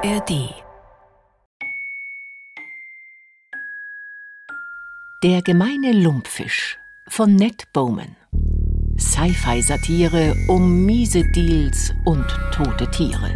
[0.00, 0.54] ARD
[5.24, 6.78] Der gemeine Lumpfisch
[7.08, 8.16] von Ned Bowman.
[8.96, 13.30] Sci-Fi-Satire um miese Deals und tote Tiere.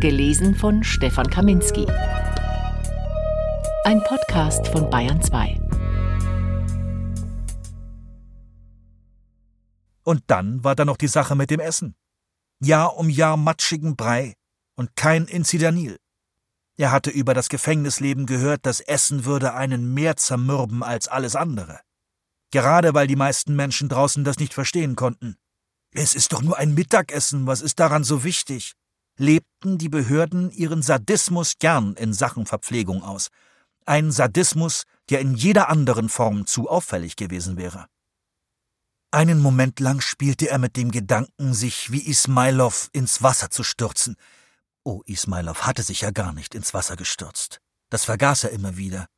[0.00, 1.86] Gelesen von Stefan Kaminski.
[3.84, 5.56] Ein Podcast von Bayern 2.
[10.02, 11.94] Und dann war da noch die Sache mit dem Essen.
[12.60, 14.34] Jahr um Jahr matschigen Brei
[14.76, 15.98] und kein Inzidanil.
[16.76, 21.80] Er hatte über das Gefängnisleben gehört, das Essen würde einen mehr zermürben als alles andere.
[22.50, 25.36] Gerade weil die meisten Menschen draußen das nicht verstehen konnten.
[25.92, 28.74] Es ist doch nur ein Mittagessen, was ist daran so wichtig?
[29.18, 33.28] lebten die Behörden ihren Sadismus gern in Sachen Verpflegung aus.
[33.86, 37.86] Ein Sadismus, der in jeder anderen Form zu auffällig gewesen wäre.
[39.10, 44.16] Einen Moment lang spielte er mit dem Gedanken, sich wie Ismailov ins Wasser zu stürzen,
[44.86, 47.60] Oh, Ismailov hatte sich ja gar nicht ins Wasser gestürzt.
[47.90, 49.08] Das vergaß er immer wieder.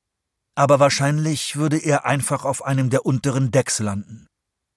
[0.54, 4.28] Aber wahrscheinlich würde er einfach auf einem der unteren Decks landen.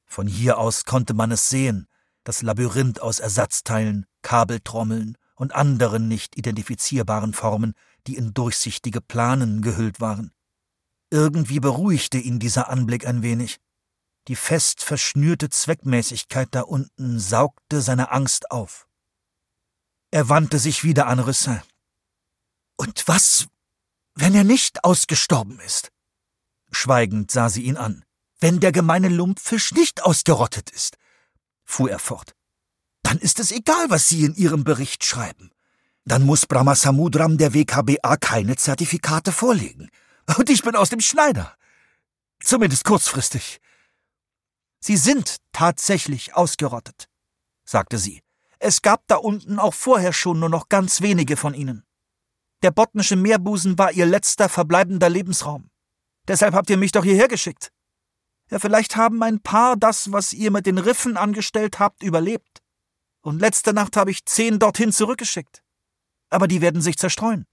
[0.06, 1.88] Von hier aus konnte man es sehen,
[2.26, 7.74] das Labyrinth aus Ersatzteilen, Kabeltrommeln und anderen nicht identifizierbaren Formen,
[8.06, 10.34] die in durchsichtige Planen gehüllt waren.
[11.10, 13.62] Irgendwie beruhigte ihn dieser Anblick ein wenig.
[14.28, 18.90] Die fest verschnürte Zweckmäßigkeit da unten saugte seine Angst auf.
[20.12, 21.62] Er wandte sich wieder an Rissin.
[22.76, 23.48] Und was,
[24.14, 25.92] wenn er nicht ausgestorben ist?
[26.72, 28.04] Schweigend sah sie ihn an.
[28.40, 30.98] Wenn der gemeine Lumpfisch nicht ausgerottet ist,
[31.64, 32.36] fuhr er fort,
[33.04, 35.52] dann ist es egal, was Sie in Ihrem Bericht schreiben.
[36.06, 39.90] Dann muss Brahmasamudram der WKBA keine Zertifikate vorlegen.
[40.38, 41.56] Und ich bin aus dem Schneider.
[42.40, 43.60] Zumindest kurzfristig.
[44.80, 47.08] Sie sind tatsächlich ausgerottet,
[47.66, 48.22] sagte sie.
[48.64, 51.84] Es gab da unten auch vorher schon nur noch ganz wenige von ihnen.
[52.62, 55.72] Der botnische Meerbusen war ihr letzter verbleibender Lebensraum.
[56.28, 57.72] Deshalb habt ihr mich doch hierher geschickt.
[58.52, 62.62] Ja, vielleicht haben ein paar das, was ihr mit den Riffen angestellt habt, überlebt.
[63.24, 65.64] Und letzte Nacht habe ich zehn dorthin zurückgeschickt.
[66.30, 67.48] Aber die werden sich zerstreuen.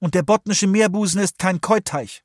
[0.00, 2.24] Und der botnische Meerbusen ist kein Keuteich.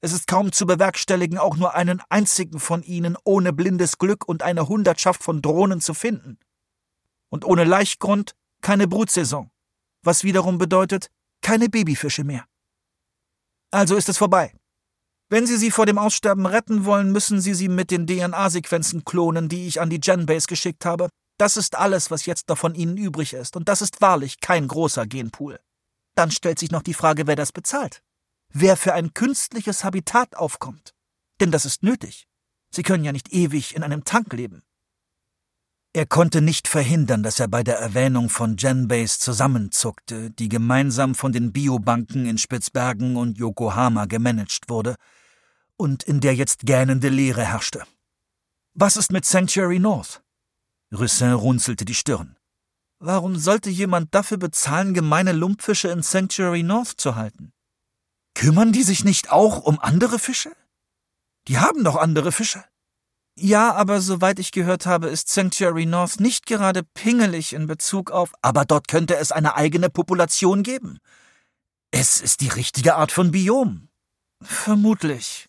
[0.00, 4.44] Es ist kaum zu bewerkstelligen, auch nur einen einzigen von ihnen ohne blindes Glück und
[4.44, 6.38] eine Hundertschaft von Drohnen zu finden
[7.30, 9.50] und ohne Laichgrund keine Brutsaison,
[10.02, 11.10] was wiederum bedeutet
[11.42, 12.44] keine Babyfische mehr.
[13.70, 14.52] Also ist es vorbei.
[15.30, 19.48] Wenn Sie sie vor dem Aussterben retten wollen, müssen Sie sie mit den DNA-Sequenzen klonen,
[19.48, 21.08] die ich an die Genbase geschickt habe.
[21.38, 24.66] Das ist alles, was jetzt noch von Ihnen übrig ist, und das ist wahrlich kein
[24.66, 25.60] großer Genpool.
[26.16, 28.02] Dann stellt sich noch die Frage, wer das bezahlt.
[28.52, 30.92] Wer für ein künstliches Habitat aufkommt.
[31.40, 32.26] Denn das ist nötig.
[32.74, 34.62] Sie können ja nicht ewig in einem Tank leben.
[35.92, 41.32] Er konnte nicht verhindern, dass er bei der Erwähnung von Genbase zusammenzuckte, die gemeinsam von
[41.32, 44.94] den Biobanken in Spitzbergen und Yokohama gemanagt wurde
[45.76, 47.82] und in der jetzt gähnende Leere herrschte.
[48.74, 50.22] Was ist mit Sanctuary North?
[50.92, 52.36] Russin runzelte die Stirn.
[53.00, 57.52] Warum sollte jemand dafür bezahlen, gemeine Lumpfische in Sanctuary North zu halten?
[58.34, 60.52] Kümmern die sich nicht auch um andere Fische?
[61.48, 62.62] Die haben doch andere Fische.
[63.42, 68.34] Ja, aber soweit ich gehört habe, ist Sanctuary North nicht gerade pingelig in Bezug auf.
[68.42, 70.98] Aber dort könnte es eine eigene Population geben.
[71.90, 73.88] Es ist die richtige Art von Biom.
[74.42, 75.48] Vermutlich.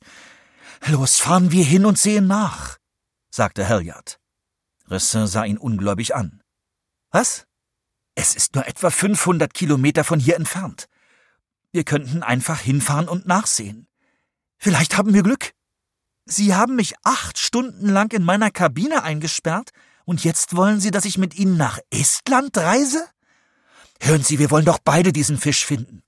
[0.85, 2.77] Los, fahren wir hin und sehen nach,
[3.29, 4.21] sagte Halliard.
[4.87, 6.41] Ressin sah ihn ungläubig an.
[7.11, 7.45] Was?
[8.15, 10.87] Es ist nur etwa 500 Kilometer von hier entfernt.
[11.73, 13.89] Wir könnten einfach hinfahren und nachsehen.
[14.57, 15.51] Vielleicht haben wir Glück.
[16.25, 19.71] Sie haben mich acht Stunden lang in meiner Kabine eingesperrt,
[20.05, 23.07] und jetzt wollen Sie, dass ich mit Ihnen nach Estland reise?
[23.99, 26.03] Hören Sie, wir wollen doch beide diesen Fisch finden.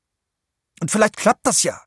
[0.82, 1.80] Und vielleicht klappt das ja.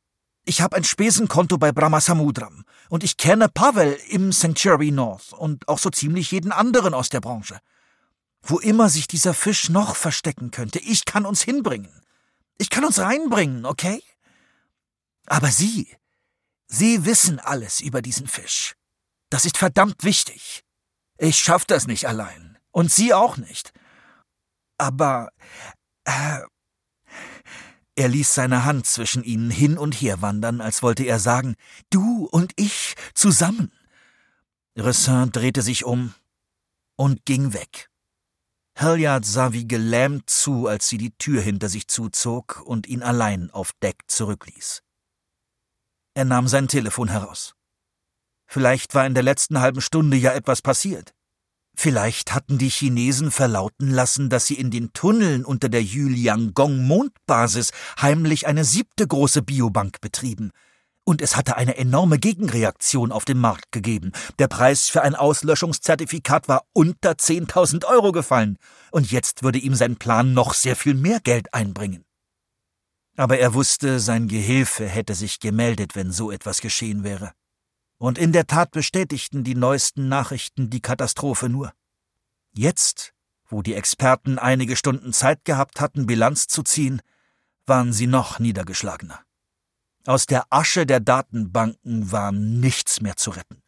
[0.44, 5.78] Ich habe ein Spesenkonto bei Brahmasamudram und ich kenne Pavel im Sanctuary North und auch
[5.78, 7.58] so ziemlich jeden anderen aus der Branche.
[8.42, 12.00] Wo immer sich dieser Fisch noch verstecken könnte, ich kann uns hinbringen.
[12.58, 14.02] Ich kann uns reinbringen, okay?
[15.26, 15.88] Aber Sie,
[16.68, 18.74] Sie wissen alles über diesen Fisch.
[19.30, 20.62] Das ist verdammt wichtig.
[21.18, 22.58] Ich schaff das nicht allein.
[22.70, 23.72] Und Sie auch nicht.
[24.78, 25.30] Aber.
[26.04, 26.40] Äh,
[27.98, 31.56] er ließ seine Hand zwischen ihnen hin und her wandern, als wollte er sagen,
[31.88, 33.72] du und ich zusammen.
[34.76, 36.12] Ressin drehte sich um
[36.96, 37.88] und ging weg.
[38.78, 43.50] Halliard sah wie gelähmt zu, als sie die Tür hinter sich zuzog und ihn allein
[43.50, 44.82] auf Deck zurückließ.
[46.16, 47.54] Er nahm sein Telefon heraus.
[48.46, 51.12] Vielleicht war in der letzten halben Stunde ja etwas passiert.
[51.76, 58.46] Vielleicht hatten die Chinesen verlauten lassen, dass sie in den Tunneln unter der Yuliangong-Mondbasis heimlich
[58.46, 60.52] eine siebte große Biobank betrieben.
[61.04, 64.12] Und es hatte eine enorme Gegenreaktion auf dem Markt gegeben.
[64.38, 68.56] Der Preis für ein Auslöschungszertifikat war unter 10.000 Euro gefallen.
[68.90, 72.06] Und jetzt würde ihm sein Plan noch sehr viel mehr Geld einbringen.
[73.16, 77.32] Aber er wusste, sein Gehilfe hätte sich gemeldet, wenn so etwas geschehen wäre.
[77.98, 81.72] Und in der Tat bestätigten die neuesten Nachrichten die Katastrophe nur.
[82.52, 83.14] Jetzt,
[83.48, 87.00] wo die Experten einige Stunden Zeit gehabt hatten, Bilanz zu ziehen,
[87.64, 89.20] waren sie noch niedergeschlagener.
[90.04, 93.62] Aus der Asche der Datenbanken war nichts mehr zu retten.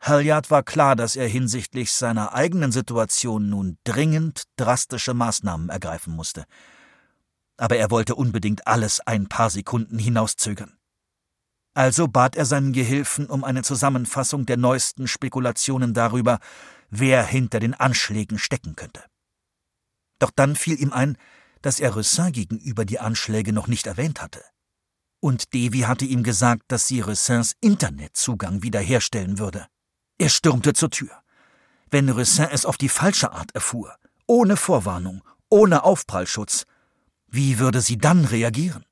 [0.00, 6.44] Halliard war klar, dass er hinsichtlich seiner eigenen Situation nun dringend drastische Maßnahmen ergreifen musste.
[7.62, 10.76] Aber er wollte unbedingt alles ein paar Sekunden hinauszögern.
[11.74, 16.40] Also bat er seinen Gehilfen um eine Zusammenfassung der neuesten Spekulationen darüber,
[16.90, 19.04] wer hinter den Anschlägen stecken könnte.
[20.18, 21.16] Doch dann fiel ihm ein,
[21.60, 24.42] dass er Russin gegenüber die Anschläge noch nicht erwähnt hatte.
[25.20, 29.68] Und Devi hatte ihm gesagt, dass sie Russins Internetzugang wiederherstellen würde.
[30.18, 31.22] Er stürmte zur Tür.
[31.92, 33.94] Wenn Russin es auf die falsche Art erfuhr,
[34.26, 36.66] ohne Vorwarnung, ohne Aufprallschutz,
[37.32, 38.84] wie würde sie dann reagieren?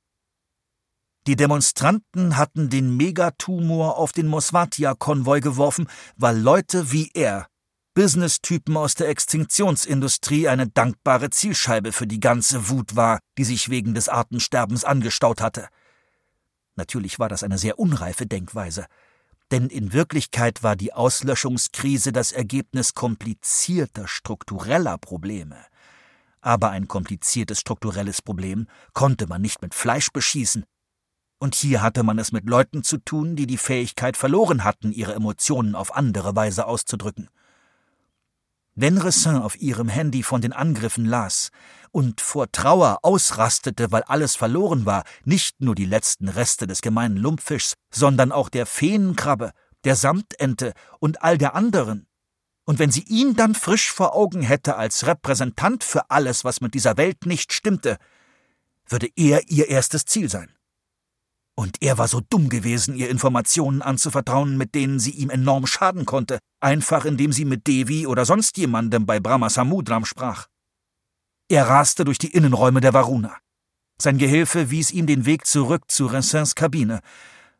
[1.26, 7.48] Die Demonstranten hatten den Megatumor auf den Moswatia-Konvoi geworfen, weil Leute wie er,
[7.92, 13.92] Business-Typen aus der Extinktionsindustrie, eine dankbare Zielscheibe für die ganze Wut war, die sich wegen
[13.92, 15.68] des Artensterbens angestaut hatte.
[16.76, 18.86] Natürlich war das eine sehr unreife Denkweise,
[19.50, 25.58] denn in Wirklichkeit war die Auslöschungskrise das Ergebnis komplizierter struktureller Probleme.
[26.40, 30.64] Aber ein kompliziertes strukturelles Problem konnte man nicht mit Fleisch beschießen,
[31.42, 35.14] und hier hatte man es mit Leuten zu tun, die die Fähigkeit verloren hatten, ihre
[35.14, 37.30] Emotionen auf andere Weise auszudrücken.
[38.74, 41.50] Wenn Ressin auf ihrem Handy von den Angriffen las
[41.92, 47.16] und vor Trauer ausrastete, weil alles verloren war, nicht nur die letzten Reste des gemeinen
[47.16, 49.52] Lumpfischs, sondern auch der Feenkrabbe,
[49.84, 52.06] der Samtente und all der anderen,
[52.70, 56.72] und wenn sie ihn dann frisch vor Augen hätte als Repräsentant für alles, was mit
[56.72, 57.98] dieser Welt nicht stimmte,
[58.86, 60.54] würde er ihr erstes Ziel sein.
[61.56, 66.06] Und er war so dumm gewesen, ihr Informationen anzuvertrauen, mit denen sie ihm enorm schaden
[66.06, 70.46] konnte, einfach indem sie mit Devi oder sonst jemandem bei Brahma Samudram sprach.
[71.48, 73.36] Er raste durch die Innenräume der Varuna.
[74.00, 77.00] Sein Gehilfe wies ihm den Weg zurück zu Rensins Kabine,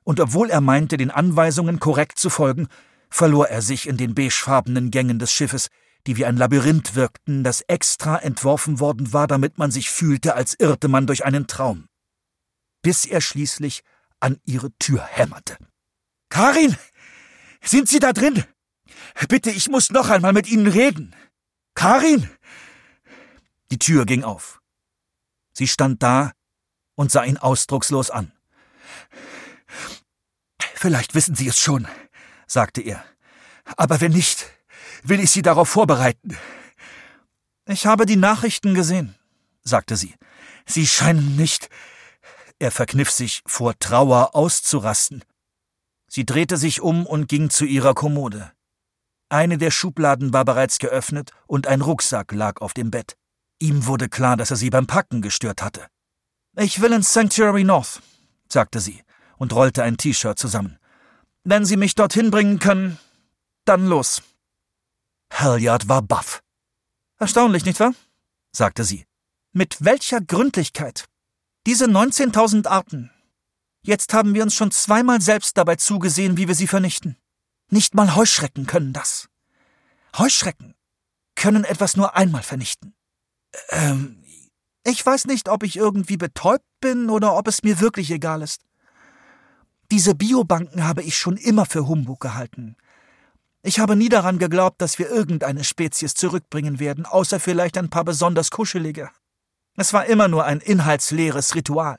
[0.05, 2.69] und obwohl er meinte, den Anweisungen korrekt zu folgen,
[3.11, 5.69] verlor er sich in den beigefarbenen Gängen des Schiffes,
[6.07, 10.55] die wie ein Labyrinth wirkten, das extra entworfen worden war, damit man sich fühlte, als
[10.59, 11.91] irrte man durch einen Traum
[12.83, 13.83] bis er schließlich
[14.21, 15.57] an ihre Tür hämmerte.
[16.29, 16.77] Karin,
[17.63, 18.45] sind Sie da drin?
[19.29, 21.15] Bitte, ich muss noch einmal mit Ihnen reden.
[21.75, 22.29] Karin!
[23.71, 24.61] Die Tür ging auf.
[25.53, 26.33] Sie stand da
[26.95, 28.33] und sah ihn ausdruckslos an.
[30.75, 31.87] Vielleicht wissen Sie es schon,
[32.51, 33.05] sagte er.
[33.77, 34.47] Aber wenn nicht,
[35.03, 36.37] will ich Sie darauf vorbereiten.
[37.67, 39.15] Ich habe die Nachrichten gesehen,
[39.63, 40.15] sagte sie.
[40.67, 41.69] Sie scheinen nicht
[42.61, 45.25] er verkniff sich, vor Trauer auszurasten.
[46.09, 48.53] Sie drehte sich um und ging zu ihrer Kommode.
[49.31, 53.17] Eine der Schubladen war bereits geöffnet und ein Rucksack lag auf dem Bett.
[53.61, 55.87] Ihm wurde klar, dass er sie beim Packen gestört hatte.
[56.57, 58.03] Ich will ins Sanctuary North,
[58.49, 59.03] sagte sie
[59.39, 60.79] und rollte ein T-Shirt zusammen.
[61.45, 62.99] Wenn Sie mich dorthin bringen können,
[63.65, 64.23] dann los.
[65.33, 66.43] Halliard war baff.
[67.19, 67.95] Erstaunlich, nicht wahr?
[68.53, 69.05] sagte sie.
[69.53, 71.07] Mit welcher Gründlichkeit
[71.67, 73.11] diese 19.000 Arten.
[73.83, 77.17] Jetzt haben wir uns schon zweimal selbst dabei zugesehen, wie wir sie vernichten.
[77.71, 79.29] Nicht mal Heuschrecken können das.
[80.17, 80.75] Heuschrecken
[81.35, 82.95] können etwas nur einmal vernichten.
[83.69, 84.25] Ähm,
[84.85, 88.63] ich weiß nicht, ob ich irgendwie betäubt bin oder ob es mir wirklich egal ist.
[89.91, 92.77] Diese Biobanken habe ich schon immer für Humbug gehalten.
[93.63, 98.05] Ich habe nie daran geglaubt, dass wir irgendeine Spezies zurückbringen werden, außer vielleicht ein paar
[98.05, 99.11] besonders kuschelige.
[99.77, 101.99] Es war immer nur ein inhaltsleeres Ritual.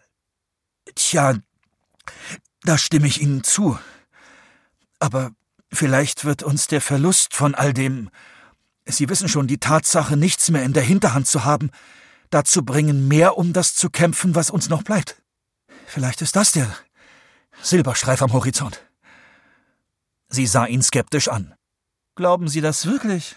[0.95, 1.35] Tja,
[2.63, 3.77] da stimme ich Ihnen zu.
[4.99, 5.31] Aber
[5.71, 8.09] vielleicht wird uns der Verlust von all dem,
[8.85, 11.69] Sie wissen schon, die Tatsache, nichts mehr in der Hinterhand zu haben,
[12.31, 15.21] dazu bringen, mehr um das zu kämpfen, was uns noch bleibt.
[15.85, 16.75] Vielleicht ist das der
[17.61, 18.81] Silberstreif am Horizont.
[20.29, 21.55] Sie sah ihn skeptisch an.
[22.15, 23.35] Glauben Sie das wirklich?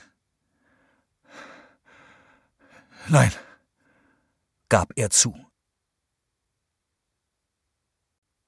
[3.08, 3.32] Nein
[4.74, 5.36] gab er zu.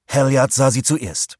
[0.09, 1.37] Halliard sah sie zuerst.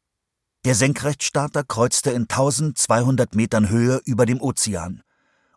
[0.64, 5.02] Der Senkrechtstarter kreuzte in 1200 Metern Höhe über dem Ozean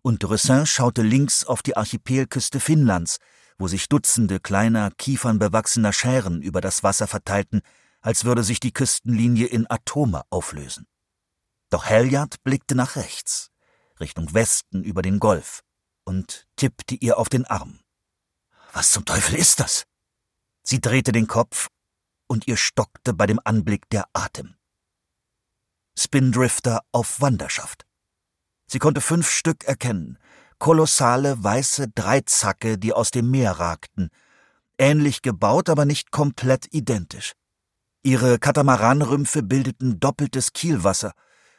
[0.01, 3.19] und Ressin schaute links auf die Archipelküste Finnlands,
[3.57, 7.61] wo sich Dutzende kleiner, kiefernbewachsener Schären über das Wasser verteilten,
[8.01, 10.87] als würde sich die Küstenlinie in Atome auflösen.
[11.69, 13.49] Doch Halliard blickte nach rechts,
[13.99, 15.63] Richtung Westen über den Golf,
[16.03, 17.79] und tippte ihr auf den Arm.
[18.73, 19.85] Was zum Teufel ist das?
[20.63, 21.69] Sie drehte den Kopf,
[22.27, 24.55] und ihr stockte bei dem Anblick der Atem.
[25.97, 27.85] Spindrifter auf Wanderschaft.
[28.65, 30.17] Sie konnte fünf Stück erkennen,
[30.57, 34.09] kolossale weiße Dreizacke, die aus dem Meer ragten,
[34.77, 37.33] ähnlich gebaut, aber nicht komplett identisch.
[38.03, 41.13] Ihre Katamaranrümpfe bildeten doppeltes Kielwasser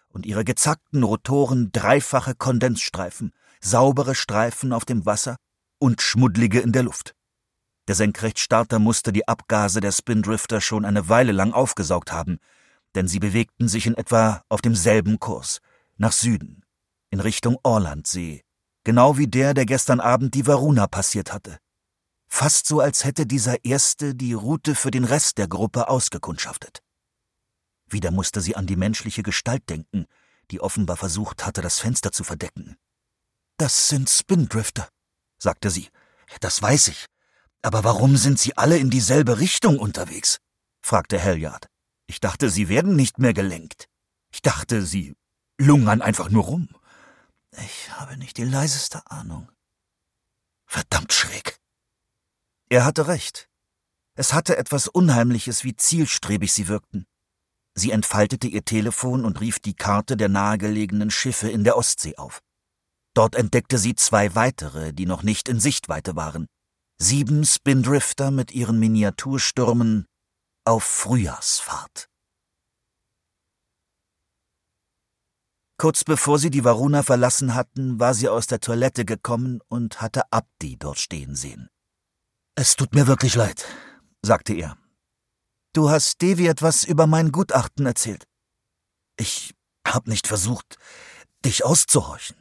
[0.09, 5.37] und ihre gezackten Rotoren dreifache Kondensstreifen, saubere Streifen auf dem Wasser
[5.79, 7.15] und schmuddlige in der Luft.
[7.87, 12.39] Der Senkrechtstarter musste die Abgase der Spindrifter schon eine Weile lang aufgesaugt haben,
[12.97, 15.61] denn sie bewegten sich in etwa auf demselben Kurs,
[15.97, 16.65] nach Süden
[17.11, 18.43] in Richtung Orlandsee,
[18.85, 21.59] genau wie der, der gestern Abend die Varuna passiert hatte.
[22.35, 26.83] Fast so, als hätte dieser Erste die Route für den Rest der Gruppe ausgekundschaftet.
[27.91, 30.07] Wieder musste sie an die menschliche Gestalt denken,
[30.51, 32.79] die offenbar versucht hatte, das Fenster zu verdecken.
[33.59, 34.89] Das sind Spindrifter,
[35.39, 35.91] sagte sie.
[36.41, 37.05] Das weiß ich.
[37.61, 40.39] Aber warum sind sie alle in dieselbe Richtung unterwegs?
[40.81, 41.67] fragte Halliard.
[42.07, 43.89] Ich dachte, sie werden nicht mehr gelenkt.
[44.33, 45.15] Ich dachte, sie
[45.59, 46.71] lungern einfach nur rum.
[47.59, 49.51] Ich habe nicht die leiseste Ahnung.
[50.65, 51.59] Verdammt schräg.
[52.73, 53.51] Er hatte recht.
[54.15, 57.05] Es hatte etwas Unheimliches, wie zielstrebig sie wirkten.
[57.75, 62.41] Sie entfaltete ihr Telefon und rief die Karte der nahegelegenen Schiffe in der Ostsee auf.
[63.13, 66.47] Dort entdeckte sie zwei weitere, die noch nicht in Sichtweite waren.
[66.97, 70.07] Sieben Spindrifter mit ihren Miniaturstürmen
[70.65, 72.09] auf Frühjahrsfahrt.
[75.77, 80.33] Kurz bevor sie die Varuna verlassen hatten, war sie aus der Toilette gekommen und hatte
[80.33, 81.69] Abdi dort stehen sehen.
[82.63, 83.67] Es tut mir wirklich leid,
[84.25, 84.79] sagte er.
[85.73, 88.29] Du hast Devi etwas über mein Gutachten erzählt.
[89.17, 90.77] Ich hab nicht versucht,
[91.45, 92.37] dich auszuhorchen.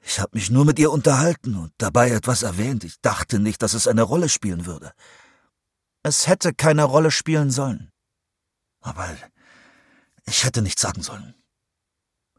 [0.00, 2.82] Ich hab mich nur mit ihr unterhalten und dabei etwas erwähnt.
[2.82, 4.92] Ich dachte nicht, dass es eine Rolle spielen würde.
[6.02, 7.92] Es hätte keine Rolle spielen sollen.
[8.80, 9.08] Aber
[10.26, 11.32] ich hätte nichts sagen sollen.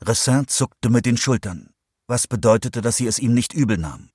[0.02, 1.74] Ressin zuckte mit den Schultern,
[2.08, 4.10] was bedeutete, dass sie es ihm nicht übel nahm.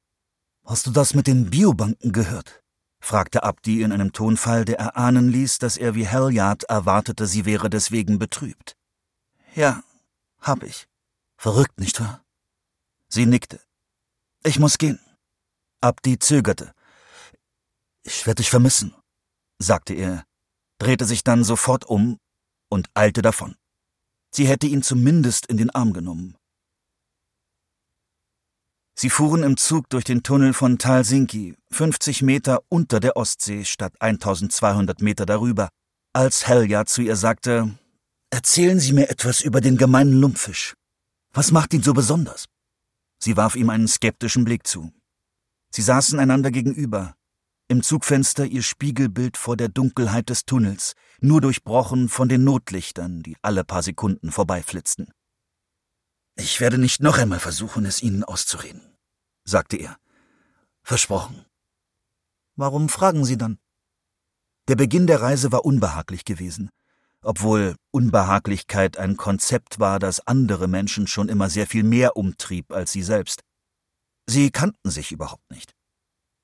[0.66, 2.59] Hast du das mit den Biobanken gehört?
[3.00, 7.70] Fragte Abdi in einem Tonfall, der erahnen ließ, dass er wie Halliard erwartete, sie wäre
[7.70, 8.76] deswegen betrübt.
[9.54, 9.82] Ja,
[10.40, 10.86] hab ich.
[11.36, 12.22] Verrückt, nicht wahr?
[13.08, 13.60] Sie nickte.
[14.44, 15.00] Ich muss gehen.
[15.80, 16.72] Abdi zögerte.
[18.02, 18.94] Ich werde dich vermissen,
[19.58, 20.24] sagte er,
[20.78, 22.18] drehte sich dann sofort um
[22.68, 23.56] und eilte davon.
[24.30, 26.36] Sie hätte ihn zumindest in den Arm genommen.
[29.00, 33.94] Sie fuhren im Zug durch den Tunnel von Talsinki, 50 Meter unter der Ostsee statt
[33.98, 35.70] 1200 Meter darüber,
[36.12, 37.78] als Helja zu ihr sagte,
[38.28, 40.74] Erzählen Sie mir etwas über den gemeinen Lumpfisch.
[41.32, 42.44] Was macht ihn so besonders?
[43.18, 44.92] Sie warf ihm einen skeptischen Blick zu.
[45.74, 47.14] Sie saßen einander gegenüber,
[47.68, 50.92] im Zugfenster ihr Spiegelbild vor der Dunkelheit des Tunnels,
[51.22, 55.10] nur durchbrochen von den Notlichtern, die alle paar Sekunden vorbeiflitzten.
[56.36, 58.89] Ich werde nicht noch einmal versuchen, es Ihnen auszureden,
[59.44, 59.96] sagte er.
[60.82, 61.44] Versprochen.
[62.56, 63.58] Warum fragen Sie dann?
[64.68, 66.70] Der Beginn der Reise war unbehaglich gewesen,
[67.22, 72.92] obwohl Unbehaglichkeit ein Konzept war, das andere Menschen schon immer sehr viel mehr umtrieb als
[72.92, 73.42] sie selbst.
[74.28, 75.74] Sie kannten sich überhaupt nicht.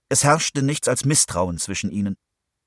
[0.08, 2.16] Es herrschte nichts als Misstrauen zwischen ihnen.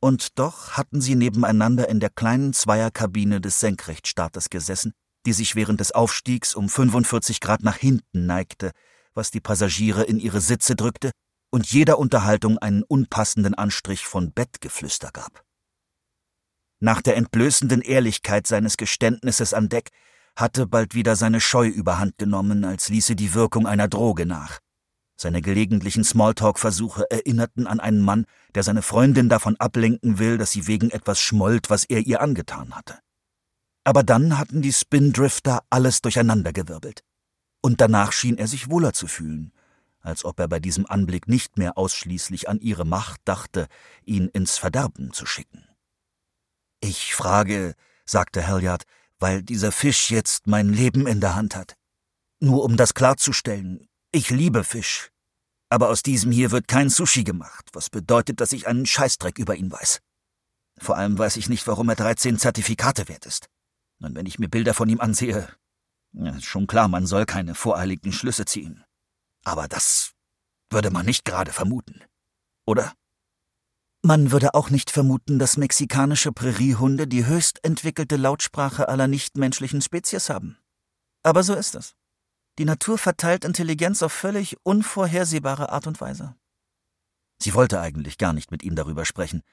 [0.01, 4.93] Und doch hatten sie nebeneinander in der kleinen Zweierkabine des Senkrechtstarters gesessen,
[5.25, 8.71] die sich während des Aufstiegs um 45 Grad nach hinten neigte,
[9.13, 11.11] was die Passagiere in ihre Sitze drückte
[11.51, 15.43] und jeder Unterhaltung einen unpassenden Anstrich von Bettgeflüster gab.
[16.79, 19.89] Nach der entblößenden Ehrlichkeit seines Geständnisses an Deck
[20.35, 24.59] hatte bald wieder seine Scheu überhand genommen, als ließe die Wirkung einer Droge nach.
[25.19, 28.25] Seine gelegentlichen Smalltalk-Versuche erinnerten an einen Mann,
[28.55, 32.73] der seine Freundin davon ablenken will, dass sie wegen etwas schmollt, was er ihr angetan
[32.73, 32.99] hatte.
[33.83, 37.03] Aber dann hatten die Spindrifter alles durcheinandergewirbelt.
[37.61, 39.51] Und danach schien er sich wohler zu fühlen,
[40.01, 43.67] als ob er bei diesem Anblick nicht mehr ausschließlich an ihre Macht dachte,
[44.03, 45.67] ihn ins Verderben zu schicken.
[46.79, 47.75] Ich frage,
[48.05, 48.83] sagte Halliard,
[49.19, 51.75] weil dieser Fisch jetzt mein Leben in der Hand hat.
[52.39, 55.11] Nur um das klarzustellen, ich liebe Fisch.
[55.67, 59.55] Aber aus diesem hier wird kein Sushi gemacht, was bedeutet, dass ich einen Scheißdreck über
[59.55, 59.99] ihn weiß.
[60.79, 63.49] Vor allem weiß ich nicht, warum er 13 Zertifikate wert ist.
[64.01, 65.49] Und wenn ich mir Bilder von ihm ansehe,
[66.13, 68.83] ja, schon klar, man soll keine voreiligen Schlüsse ziehen.
[69.43, 70.13] Aber das
[70.69, 72.03] würde man nicht gerade vermuten,
[72.65, 72.93] oder?
[74.01, 80.29] Man würde auch nicht vermuten, dass mexikanische Präriehunde die höchst entwickelte Lautsprache aller nichtmenschlichen Spezies
[80.29, 80.57] haben.
[81.21, 81.95] Aber so ist es.
[82.59, 86.35] Die Natur verteilt Intelligenz auf völlig unvorhersehbare Art und Weise.
[87.41, 89.43] Sie wollte eigentlich gar nicht mit ihm darüber sprechen.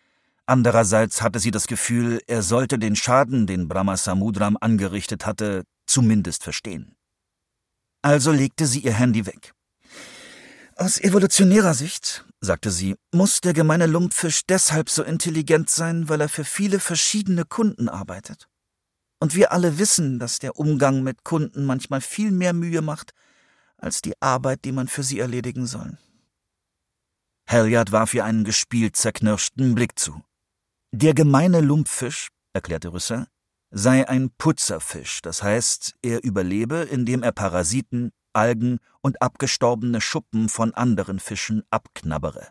[0.46, 6.44] Andererseits hatte sie das Gefühl, er sollte den Schaden, den Brahma Samudram angerichtet hatte, zumindest
[6.44, 6.94] verstehen.
[8.02, 9.52] Also legte sie ihr Handy weg.
[10.76, 16.28] Aus evolutionärer Sicht, sagte sie, muss der gemeine Lumpfisch deshalb so intelligent sein, weil er
[16.28, 18.46] für viele verschiedene Kunden arbeitet.
[19.18, 23.12] Und wir alle wissen, dass der Umgang mit Kunden manchmal viel mehr Mühe macht,
[23.78, 25.98] als die Arbeit, die man für sie erledigen soll.
[27.48, 30.22] Halliard warf ihr einen gespielt zerknirschten Blick zu.
[30.92, 33.26] Der gemeine Lumpfisch, erklärte Rüsser,
[33.70, 40.74] sei ein Putzerfisch, das heißt, er überlebe, indem er Parasiten, Algen und abgestorbene Schuppen von
[40.74, 42.50] anderen Fischen abknabbere.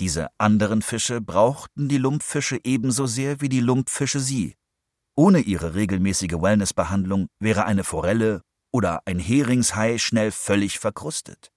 [0.00, 4.56] Diese anderen Fische brauchten die Lumpfische ebenso sehr wie die Lumpfische sie.
[5.14, 11.52] Ohne ihre regelmäßige Wellnessbehandlung wäre eine Forelle oder ein Heringshai schnell völlig verkrustet.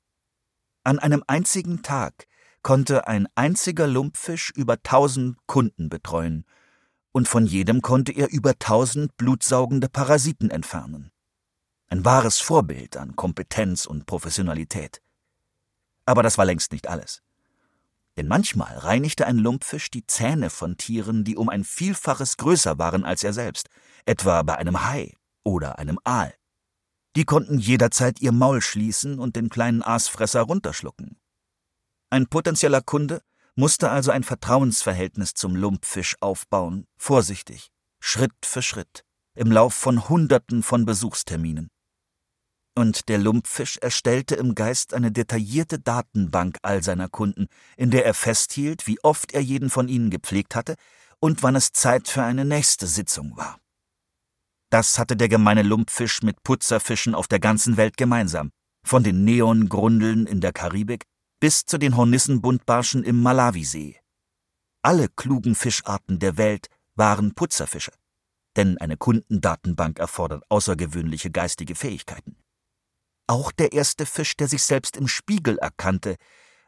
[0.84, 2.26] An einem einzigen Tag
[2.64, 6.46] konnte ein einziger Lumpfisch über tausend Kunden betreuen,
[7.12, 11.12] und von jedem konnte er über tausend blutsaugende Parasiten entfernen.
[11.88, 15.02] Ein wahres Vorbild an Kompetenz und Professionalität.
[16.06, 17.22] Aber das war längst nicht alles.
[18.18, 23.04] Denn manchmal reinigte ein Lumpfisch die Zähne von Tieren, die um ein Vielfaches größer waren
[23.04, 23.70] als er selbst,
[24.06, 26.34] etwa bei einem Hai oder einem Aal.
[27.16, 31.18] Die konnten jederzeit ihr Maul schließen und den kleinen Aasfresser runterschlucken.
[32.14, 33.24] Ein potenzieller Kunde
[33.56, 39.04] musste also ein Vertrauensverhältnis zum Lumpfisch aufbauen, vorsichtig, Schritt für Schritt,
[39.34, 41.72] im Lauf von Hunderten von Besuchsterminen.
[42.76, 48.14] Und der Lumpfisch erstellte im Geist eine detaillierte Datenbank all seiner Kunden, in der er
[48.14, 50.76] festhielt, wie oft er jeden von ihnen gepflegt hatte
[51.20, 53.58] und wann es Zeit für eine nächste Sitzung war.
[54.70, 58.52] Das hatte der gemeine Lumpfisch mit Putzerfischen auf der ganzen Welt gemeinsam,
[58.86, 61.06] von den Neongrundeln in der Karibik
[61.44, 63.98] bis zu den Hornissenbuntbarschen im Malawisee.
[64.82, 67.92] Alle klugen Fischarten der Welt waren Putzerfische,
[68.56, 72.38] denn eine Kundendatenbank erfordert außergewöhnliche geistige Fähigkeiten.
[73.28, 76.16] Auch der erste Fisch, der sich selbst im Spiegel erkannte,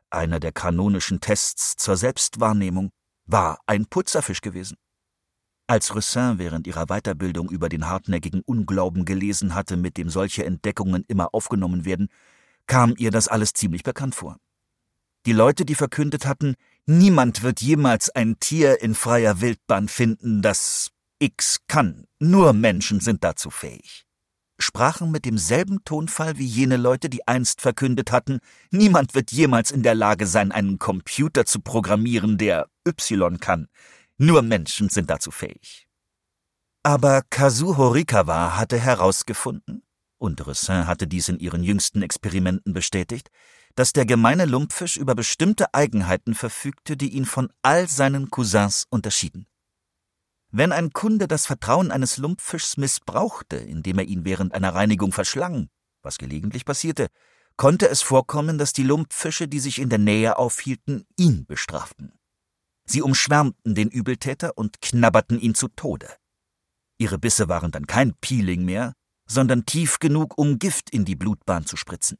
[0.09, 2.89] einer der kanonischen Tests zur Selbstwahrnehmung,
[3.25, 4.75] war ein Putzerfisch gewesen.
[5.67, 11.05] Als Roussin während ihrer Weiterbildung über den hartnäckigen Unglauben gelesen hatte, mit dem solche Entdeckungen
[11.07, 12.09] immer aufgenommen werden,
[12.67, 14.35] kam ihr das alles ziemlich bekannt vor.
[15.25, 20.91] Die Leute, die verkündet hatten, niemand wird jemals ein Tier in freier Wildbahn finden, das
[21.17, 24.05] X kann, nur Menschen sind dazu fähig,
[24.59, 29.81] sprachen mit demselben Tonfall wie jene Leute, die einst verkündet hatten, niemand wird jemals in
[29.81, 33.67] der Lage sein, einen Computer zu programmieren, der Y kann,
[34.17, 35.87] nur Menschen sind dazu fähig.
[36.83, 39.81] Aber Kazu Horikawa hatte herausgefunden,
[40.19, 43.31] und Ressin hatte dies in ihren jüngsten Experimenten bestätigt,
[43.75, 49.47] dass der gemeine Lumpfisch über bestimmte Eigenheiten verfügte, die ihn von all seinen Cousins unterschieden.
[50.51, 55.69] Wenn ein Kunde das Vertrauen eines Lumpfischs missbrauchte, indem er ihn während einer Reinigung verschlang,
[56.01, 57.07] was gelegentlich passierte,
[57.57, 62.13] konnte es vorkommen, dass die Lumpfische, die sich in der Nähe aufhielten, ihn bestraften.
[62.85, 66.07] Sie umschwärmten den Übeltäter und knabberten ihn zu Tode.
[66.97, 68.93] Ihre Bisse waren dann kein Peeling mehr,
[69.27, 72.17] sondern tief genug, um Gift in die Blutbahn zu spritzen.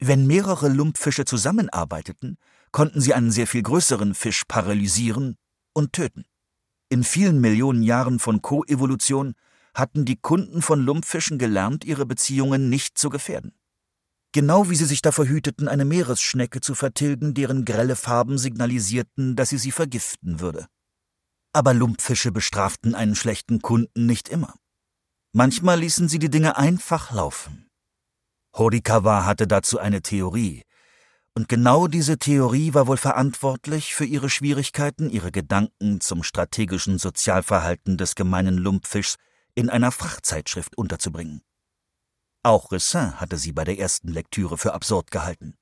[0.00, 2.38] Wenn mehrere Lumpfische zusammenarbeiteten,
[2.72, 5.36] konnten sie einen sehr viel größeren Fisch paralysieren
[5.74, 6.24] und töten.
[6.88, 9.34] In vielen Millionen Jahren von Koevolution
[9.74, 13.52] hatten die Kunden von Lumpfischen gelernt, ihre Beziehungen nicht zu gefährden.
[14.32, 19.50] Genau wie sie sich davor hüteten, eine Meeresschnecke zu vertilgen, deren grelle Farben signalisierten, dass
[19.50, 20.66] sie sie vergiften würde.
[21.52, 24.54] Aber Lumpfische bestraften einen schlechten Kunden nicht immer.
[25.32, 27.69] Manchmal ließen sie die Dinge einfach laufen.
[28.52, 30.64] Horikawa hatte dazu eine Theorie,
[31.34, 37.96] und genau diese Theorie war wohl verantwortlich für ihre Schwierigkeiten, ihre Gedanken zum strategischen Sozialverhalten
[37.96, 39.16] des gemeinen Lumpfischs
[39.54, 41.42] in einer Fachzeitschrift unterzubringen.
[42.42, 45.56] Auch Ressin hatte sie bei der ersten Lektüre für absurd gehalten.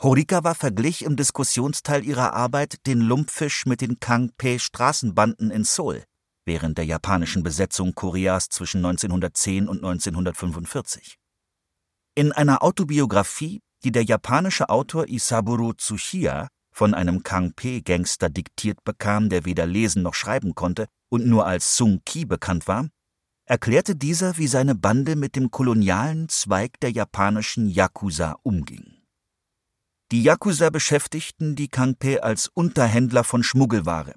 [0.00, 6.04] Horikawa verglich im Diskussionsteil ihrer Arbeit den Lumpfisch mit den Kangpe-Straßenbanden in Seoul
[6.46, 11.18] während der japanischen Besetzung Koreas zwischen 1910 und 1945.
[12.16, 19.44] In einer Autobiografie, die der japanische Autor Isaburo Tsuchiya von einem Kangpe-Gangster diktiert bekam, der
[19.44, 22.88] weder lesen noch schreiben konnte und nur als Sung Ki bekannt war,
[23.46, 29.02] erklärte dieser, wie seine Bande mit dem kolonialen Zweig der japanischen Yakuza umging.
[30.12, 34.14] Die Yakuza beschäftigten die Kangpe als Unterhändler von Schmuggelware.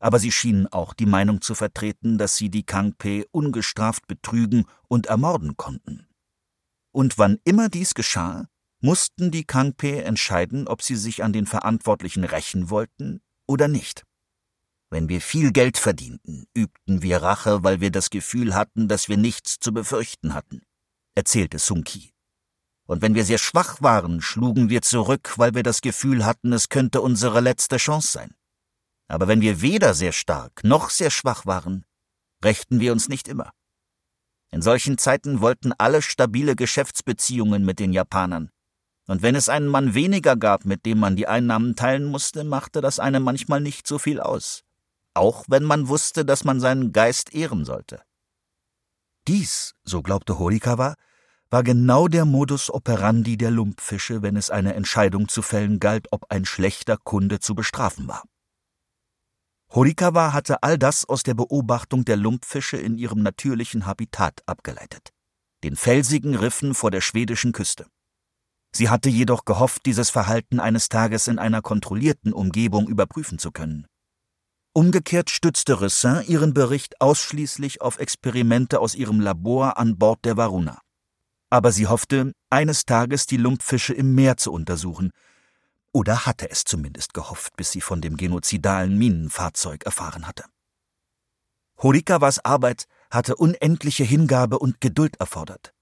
[0.00, 5.06] Aber sie schienen auch die Meinung zu vertreten, dass sie die Kangpe ungestraft betrügen und
[5.06, 6.09] ermorden konnten.
[6.92, 8.46] Und wann immer dies geschah,
[8.80, 14.04] mussten die Kangpe entscheiden, ob sie sich an den Verantwortlichen rächen wollten oder nicht.
[14.90, 19.16] Wenn wir viel Geld verdienten, übten wir Rache, weil wir das Gefühl hatten, dass wir
[19.16, 20.62] nichts zu befürchten hatten,
[21.14, 22.12] erzählte Sunki.
[22.86, 26.68] Und wenn wir sehr schwach waren, schlugen wir zurück, weil wir das Gefühl hatten, es
[26.68, 28.34] könnte unsere letzte Chance sein.
[29.06, 31.84] Aber wenn wir weder sehr stark noch sehr schwach waren,
[32.44, 33.52] rächten wir uns nicht immer.
[34.52, 38.50] In solchen Zeiten wollten alle stabile Geschäftsbeziehungen mit den Japanern.
[39.06, 42.80] Und wenn es einen Mann weniger gab, mit dem man die Einnahmen teilen musste, machte
[42.80, 44.62] das einem manchmal nicht so viel aus.
[45.14, 48.02] Auch wenn man wusste, dass man seinen Geist ehren sollte.
[49.26, 50.94] Dies, so glaubte Horikawa,
[51.50, 56.30] war genau der Modus operandi der Lumpfische, wenn es eine Entscheidung zu fällen galt, ob
[56.30, 58.22] ein schlechter Kunde zu bestrafen war.
[59.72, 65.12] Horikawa hatte all das aus der Beobachtung der Lumpfische in ihrem natürlichen Habitat abgeleitet,
[65.62, 67.86] den felsigen Riffen vor der schwedischen Küste.
[68.72, 73.86] Sie hatte jedoch gehofft, dieses Verhalten eines Tages in einer kontrollierten Umgebung überprüfen zu können.
[74.72, 80.80] Umgekehrt stützte Ressin ihren Bericht ausschließlich auf Experimente aus ihrem Labor an Bord der Varuna.
[81.48, 85.10] Aber sie hoffte, eines Tages die Lumpfische im Meer zu untersuchen.
[85.92, 90.44] Oder hatte es zumindest gehofft, bis sie von dem genozidalen Minenfahrzeug erfahren hatte.
[91.82, 95.72] Horikawas Arbeit hatte unendliche Hingabe und Geduld erfordert.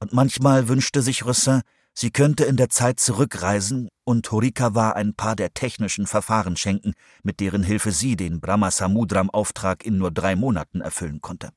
[0.00, 1.62] Und manchmal wünschte sich Ressin,
[2.00, 6.92] Sie könnte in der Zeit zurückreisen und Horikawa ein paar der technischen Verfahren schenken,
[7.24, 11.50] mit deren Hilfe sie den Brahmasamudram-Auftrag in nur drei Monaten erfüllen konnte.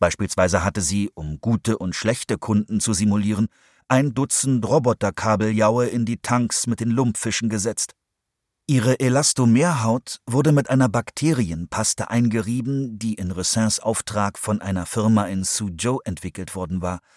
[0.00, 3.46] Beispielsweise hatte sie, um gute und schlechte Kunden zu simulieren,
[3.88, 7.92] ein Dutzend Roboterkabeljaue in die Tanks mit den Lumpfischen gesetzt.
[8.66, 15.44] Ihre Elastomerhaut wurde mit einer Bakterienpaste eingerieben, die in Ressins Auftrag von einer Firma in
[15.44, 17.00] Suzhou entwickelt worden war–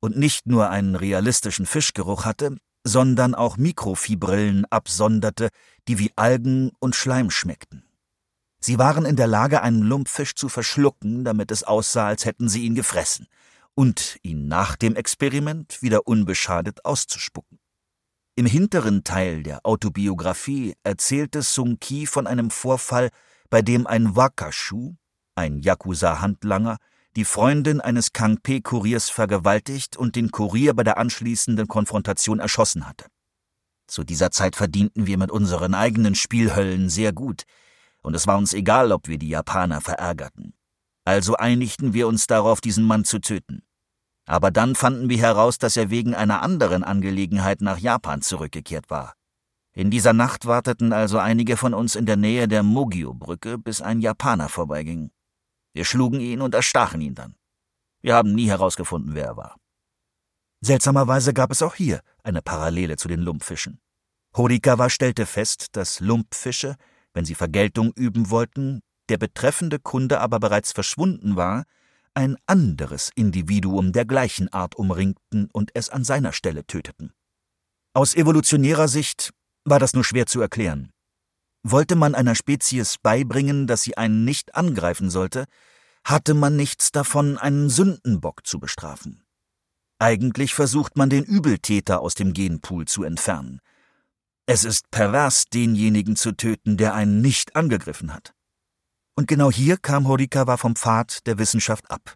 [0.00, 5.48] und nicht nur einen realistischen Fischgeruch hatte, sondern auch Mikrofibrillen absonderte,
[5.88, 7.84] die wie Algen und Schleim schmeckten.
[8.60, 12.64] Sie waren in der Lage, einen Lumpfisch zu verschlucken, damit es aussah, als hätten sie
[12.64, 13.26] ihn gefressen,
[13.76, 17.60] und ihn nach dem Experiment wieder unbeschadet auszuspucken.
[18.34, 23.10] Im hinteren Teil der Autobiografie erzählte Sung Ki von einem Vorfall,
[23.48, 24.96] bei dem ein Wakashu,
[25.34, 26.78] ein Yakuza-Handlanger,
[27.16, 33.06] die Freundin eines Kangpe-Kuriers vergewaltigt und den Kurier bei der anschließenden Konfrontation erschossen hatte.
[33.86, 37.44] Zu dieser Zeit verdienten wir mit unseren eigenen Spielhöllen sehr gut,
[38.02, 40.54] und es war uns egal, ob wir die Japaner verärgerten.
[41.04, 43.62] Also einigten wir uns darauf, diesen Mann zu töten.
[44.26, 49.14] Aber dann fanden wir heraus, dass er wegen einer anderen Angelegenheit nach Japan zurückgekehrt war.
[49.72, 54.00] In dieser Nacht warteten also einige von uns in der Nähe der Mogio-Brücke, bis ein
[54.00, 55.10] Japaner vorbeiging.
[55.74, 57.36] Wir schlugen ihn und erstachen ihn dann.
[58.00, 59.56] Wir haben nie herausgefunden, wer er war.
[60.60, 63.80] Seltsamerweise gab es auch hier eine Parallele zu den Lumpfischen.
[64.36, 66.76] Horikawa stellte fest, dass Lumpfische,
[67.12, 71.64] wenn sie Vergeltung üben wollten, der betreffende Kunde aber bereits verschwunden war,
[72.16, 77.12] ein anderes Individuum der gleichen Art umringten und es an seiner Stelle töteten.
[77.92, 79.32] Aus evolutionärer Sicht
[79.64, 80.92] war das nur schwer zu erklären.
[81.62, 85.46] Wollte man einer Spezies beibringen, dass sie einen nicht angreifen sollte,
[86.04, 89.24] hatte man nichts davon, einen Sündenbock zu bestrafen.
[89.98, 93.60] Eigentlich versucht man den Übeltäter aus dem Genpool zu entfernen.
[94.46, 98.35] Es ist pervers, denjenigen zu töten, der einen nicht angegriffen hat.
[99.16, 102.14] Und genau hier kam Horikawa vom Pfad der Wissenschaft ab.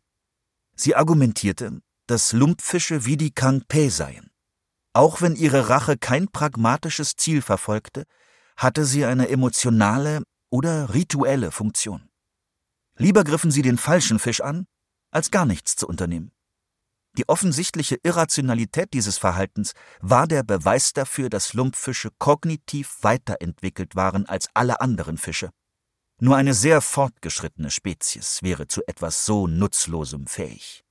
[0.77, 4.31] Sie argumentierte, dass Lumpfische wie die Kangpe seien.
[4.93, 8.05] Auch wenn ihre Rache kein pragmatisches Ziel verfolgte,
[8.57, 12.11] hatte sie eine emotionale oder rituelle Funktion.
[12.99, 14.67] Lieber griffen sie den falschen Fisch an,
[15.11, 16.33] als gar nichts zu unternehmen.
[17.17, 24.49] Die offensichtliche Irrationalität dieses Verhaltens war der Beweis dafür, dass Lumpfische kognitiv weiterentwickelt waren als
[24.55, 25.51] alle anderen Fische.
[26.23, 30.85] Nur eine sehr fortgeschrittene Spezies wäre zu etwas so Nutzlosem fähig.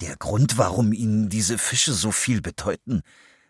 [0.00, 3.02] Der Grund, warum ihnen diese Fische so viel bedeuten,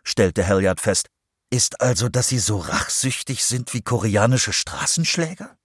[0.03, 1.07] stellte Halliard fest,
[1.51, 5.57] ist also, dass sie so rachsüchtig sind wie koreanische Straßenschläger?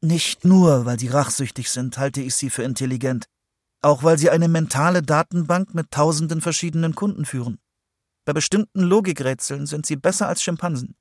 [0.00, 3.26] Nicht nur, weil sie rachsüchtig sind, halte ich sie für intelligent.
[3.82, 7.60] Auch weil sie eine mentale Datenbank mit tausenden verschiedenen Kunden führen.
[8.24, 10.96] Bei bestimmten Logikrätseln sind sie besser als Schimpansen.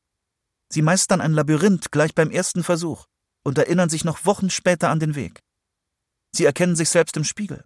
[0.71, 3.07] Sie meistern ein Labyrinth gleich beim ersten Versuch
[3.43, 5.41] und erinnern sich noch Wochen später an den Weg.
[6.31, 7.65] Sie erkennen sich selbst im Spiegel.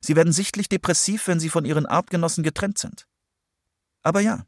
[0.00, 3.06] Sie werden sichtlich depressiv, wenn sie von ihren Artgenossen getrennt sind.
[4.02, 4.46] Aber ja,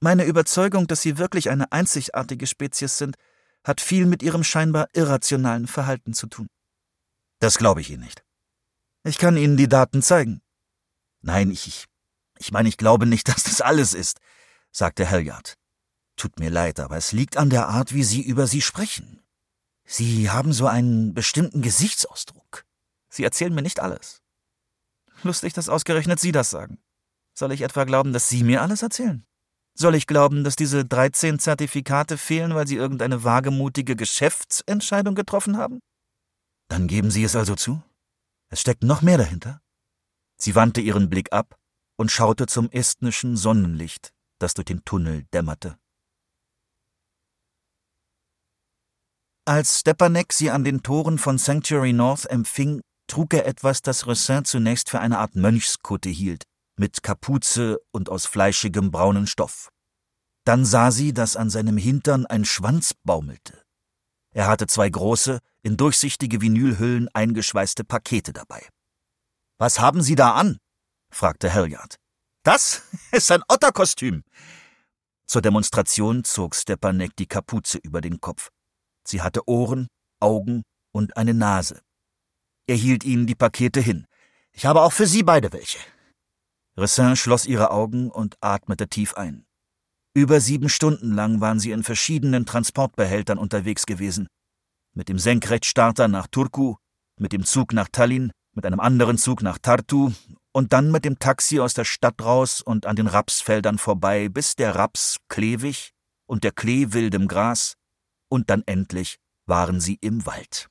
[0.00, 3.16] meine Überzeugung, dass sie wirklich eine einzigartige Spezies sind,
[3.64, 6.48] hat viel mit ihrem scheinbar irrationalen Verhalten zu tun.
[7.40, 8.22] Das glaube ich Ihnen nicht.
[9.04, 10.40] Ich kann Ihnen die Daten zeigen.
[11.20, 11.86] Nein, ich,
[12.38, 14.18] ich meine, ich glaube nicht, dass das alles ist,
[14.70, 15.54] sagte Halliard.
[16.16, 19.20] Tut mir leid, aber es liegt an der Art, wie Sie über sie sprechen.
[19.86, 22.64] Sie haben so einen bestimmten Gesichtsausdruck.
[23.08, 24.20] Sie erzählen mir nicht alles.
[25.22, 26.78] Lustig, dass ausgerechnet Sie das sagen.
[27.34, 29.24] Soll ich etwa glauben, dass Sie mir alles erzählen?
[29.74, 35.80] Soll ich glauben, dass diese 13 Zertifikate fehlen, weil Sie irgendeine wagemutige Geschäftsentscheidung getroffen haben?
[36.68, 37.82] Dann geben Sie es also zu?
[38.48, 39.60] Es steckt noch mehr dahinter?
[40.38, 41.58] Sie wandte ihren Blick ab
[41.96, 45.78] und schaute zum estnischen Sonnenlicht, das durch den Tunnel dämmerte.
[49.48, 54.44] Als Stepanek sie an den Toren von Sanctuary North empfing, trug er etwas, das Ressin
[54.44, 56.42] zunächst für eine Art Mönchskutte hielt,
[56.76, 59.68] mit Kapuze und aus fleischigem braunen Stoff.
[60.44, 63.62] Dann sah sie, dass an seinem Hintern ein Schwanz baumelte.
[64.34, 68.68] Er hatte zwei große, in durchsichtige Vinylhüllen eingeschweißte Pakete dabei.
[69.58, 70.58] Was haben Sie da an?
[71.12, 71.94] fragte Halliard.
[72.42, 72.82] Das
[73.12, 74.24] ist ein Otterkostüm.
[75.28, 78.50] Zur Demonstration zog Stepanek die Kapuze über den Kopf.
[79.06, 79.88] Sie hatte Ohren,
[80.20, 81.80] Augen und eine Nase.
[82.66, 84.06] Er hielt ihnen die Pakete hin.
[84.52, 85.78] Ich habe auch für Sie beide welche.
[86.76, 89.46] Ressin schloss ihre Augen und atmete tief ein.
[90.14, 94.28] Über sieben Stunden lang waren sie in verschiedenen Transportbehältern unterwegs gewesen.
[94.94, 96.76] Mit dem Senkrechtstarter nach Turku,
[97.20, 100.12] mit dem Zug nach Tallinn, mit einem anderen Zug nach Tartu
[100.52, 104.56] und dann mit dem Taxi aus der Stadt raus und an den Rapsfeldern vorbei, bis
[104.56, 105.92] der Raps klewig
[106.26, 107.74] und der Klee wildem Gras,
[108.28, 110.68] und dann endlich waren sie im Wald.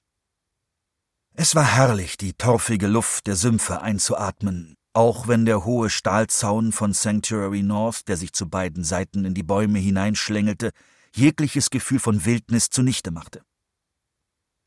[1.33, 6.93] Es war herrlich, die torfige Luft der Sümpfe einzuatmen, auch wenn der hohe Stahlzaun von
[6.93, 10.71] Sanctuary North, der sich zu beiden Seiten in die Bäume hineinschlängelte,
[11.13, 13.41] jegliches Gefühl von Wildnis zunichte machte.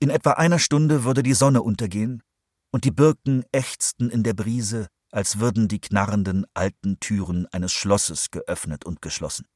[0.00, 2.22] In etwa einer Stunde würde die Sonne untergehen,
[2.70, 8.30] und die Birken ächzten in der Brise, als würden die knarrenden alten Türen eines Schlosses
[8.30, 9.46] geöffnet und geschlossen.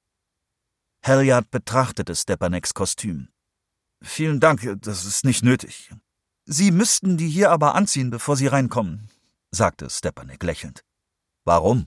[1.05, 3.29] Halliard betrachtete Stepaneks Kostüm.
[4.03, 5.91] Vielen Dank, das ist nicht nötig.
[6.45, 9.09] Sie müssten die hier aber anziehen, bevor Sie reinkommen
[9.53, 10.83] sagte Stepanek lächelnd.
[11.45, 11.87] Warum?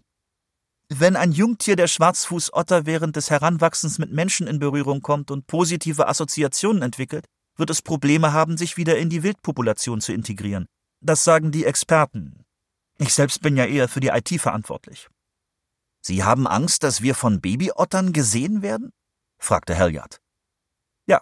[0.87, 6.07] Wenn ein Jungtier der Schwarzfußotter während des Heranwachsens mit Menschen in Berührung kommt und positive
[6.07, 7.25] Assoziationen entwickelt,
[7.57, 10.67] wird es Probleme haben, sich wieder in die Wildpopulation zu integrieren.
[11.01, 12.45] Das sagen die Experten.
[12.99, 15.09] Ich selbst bin ja eher für die IT verantwortlich.
[16.01, 18.91] Sie haben Angst, dass wir von Babyottern gesehen werden?
[19.37, 20.19] Fragte Halliard.
[21.07, 21.21] Ja.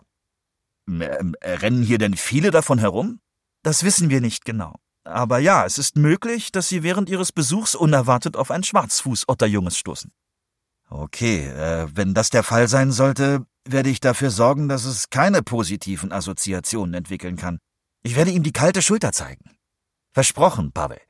[0.87, 3.19] Ähm, rennen hier denn viele davon herum?
[3.63, 4.75] Das wissen wir nicht genau.
[5.05, 10.11] Aber ja, es ist möglich, dass Sie während Ihres Besuchs unerwartet auf ein Schwarzfußotterjunges stoßen.
[10.89, 15.41] Okay, äh, wenn das der Fall sein sollte, werde ich dafür sorgen, dass es keine
[15.41, 17.59] positiven Assoziationen entwickeln kann.
[18.03, 19.55] Ich werde ihm die kalte Schulter zeigen.
[20.13, 21.01] Versprochen, Pavel.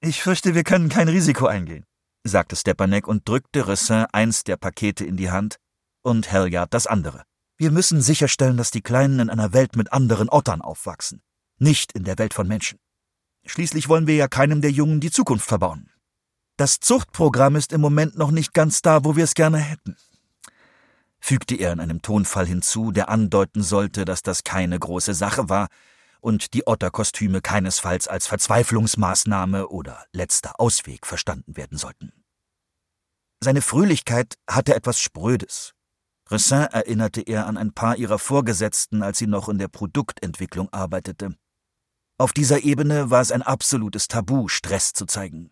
[0.00, 1.84] Ich fürchte, wir können kein Risiko eingehen,
[2.24, 5.56] sagte Stepanek und drückte Ressin eins der Pakete in die Hand
[6.04, 7.24] und Helyard das andere.
[7.56, 11.22] Wir müssen sicherstellen, dass die Kleinen in einer Welt mit anderen Ottern aufwachsen,
[11.58, 12.78] nicht in der Welt von Menschen.
[13.46, 15.90] Schließlich wollen wir ja keinem der Jungen die Zukunft verbauen.
[16.56, 19.96] Das Zuchtprogramm ist im Moment noch nicht ganz da, wo wir es gerne hätten.
[21.20, 25.68] Fügte er in einem Tonfall hinzu, der andeuten sollte, dass das keine große Sache war
[26.20, 32.12] und die Otterkostüme keinesfalls als Verzweiflungsmaßnahme oder letzter Ausweg verstanden werden sollten.
[33.42, 35.74] Seine Fröhlichkeit hatte etwas Sprödes.
[36.30, 41.36] Ressin erinnerte er an ein paar ihrer Vorgesetzten, als sie noch in der Produktentwicklung arbeitete.
[42.16, 45.50] Auf dieser Ebene war es ein absolutes Tabu, Stress zu zeigen.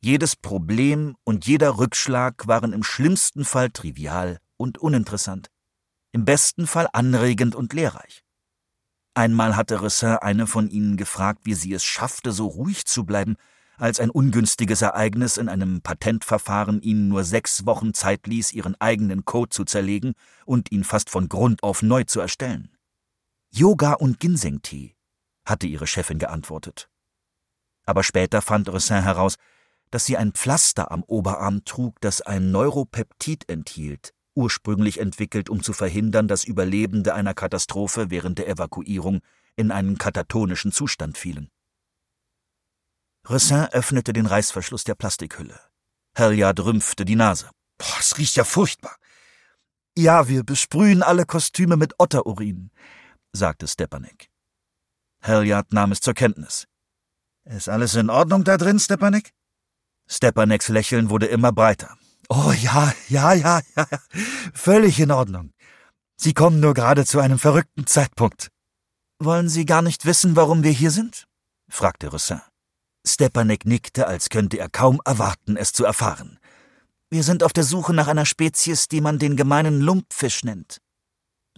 [0.00, 5.50] Jedes Problem und jeder Rückschlag waren im schlimmsten Fall trivial und uninteressant,
[6.12, 8.24] im besten Fall anregend und lehrreich.
[9.14, 13.36] Einmal hatte Ressin eine von ihnen gefragt, wie sie es schaffte, so ruhig zu bleiben,
[13.78, 19.24] als ein ungünstiges Ereignis in einem Patentverfahren ihnen nur sechs Wochen Zeit ließ, ihren eigenen
[19.24, 20.14] Code zu zerlegen
[20.44, 22.76] und ihn fast von Grund auf neu zu erstellen.
[23.50, 24.94] Yoga und Ginsengtee
[25.44, 26.90] hatte ihre Chefin geantwortet.
[27.86, 29.36] Aber später fand Ressin heraus,
[29.90, 35.72] dass sie ein Pflaster am Oberarm trug, das ein Neuropeptid enthielt, ursprünglich entwickelt, um zu
[35.72, 39.20] verhindern, dass Überlebende einer Katastrophe während der Evakuierung
[39.56, 41.48] in einen katatonischen Zustand fielen.
[43.28, 45.60] Ressin öffnete den Reißverschluss der Plastikhülle.
[46.16, 47.50] Halliard rümpfte die Nase.
[47.76, 48.96] Boah, es riecht ja furchtbar.
[49.96, 52.70] Ja, wir besprühen alle Kostüme mit Otterurin,
[53.32, 54.30] sagte Stepanek.
[55.22, 56.66] Halliard nahm es zur Kenntnis.
[57.44, 59.32] Ist alles in Ordnung da drin, Stepanek?
[60.06, 61.96] Stepaneks Lächeln wurde immer breiter.
[62.28, 63.86] Oh ja, ja, ja, ja,
[64.54, 65.52] völlig in Ordnung.
[66.16, 68.50] Sie kommen nur gerade zu einem verrückten Zeitpunkt.
[69.18, 71.26] Wollen Sie gar nicht wissen, warum wir hier sind?
[71.68, 72.40] fragte Roussin.
[73.08, 76.38] Stepanek nickte, als könnte er kaum erwarten, es zu erfahren.
[77.10, 80.80] Wir sind auf der Suche nach einer Spezies, die man den gemeinen Lumpfisch nennt.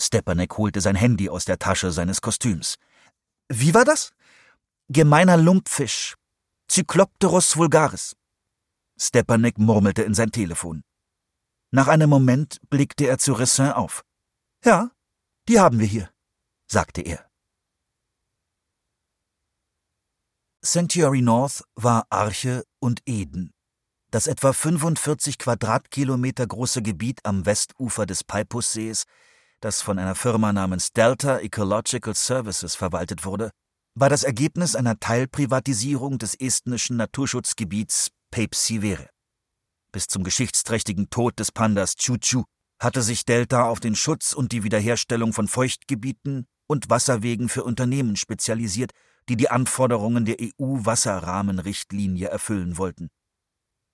[0.00, 2.76] Stepanek holte sein Handy aus der Tasche seines Kostüms.
[3.48, 4.12] Wie war das?
[4.88, 6.14] Gemeiner Lumpfisch.
[6.70, 8.16] Cyclopterus vulgaris.
[8.98, 10.82] Stepanek murmelte in sein Telefon.
[11.72, 14.04] Nach einem Moment blickte er zu Rissin auf.
[14.64, 14.90] Ja,
[15.48, 16.10] die haben wir hier,
[16.66, 17.29] sagte er.
[20.62, 23.54] Sanctuary North war Arche und Eden.
[24.10, 29.04] Das etwa 45 Quadratkilometer große Gebiet am Westufer des Peipussees,
[29.60, 33.52] das von einer Firma namens Delta Ecological Services verwaltet wurde,
[33.94, 39.08] war das Ergebnis einer Teilprivatisierung des estnischen Naturschutzgebiets Pape Sivere.
[39.92, 42.44] Bis zum geschichtsträchtigen Tod des Pandas Chuchu
[42.78, 48.16] hatte sich Delta auf den Schutz und die Wiederherstellung von Feuchtgebieten und Wasserwegen für Unternehmen
[48.16, 48.92] spezialisiert
[49.30, 53.10] die die Anforderungen der EU-Wasserrahmenrichtlinie erfüllen wollten.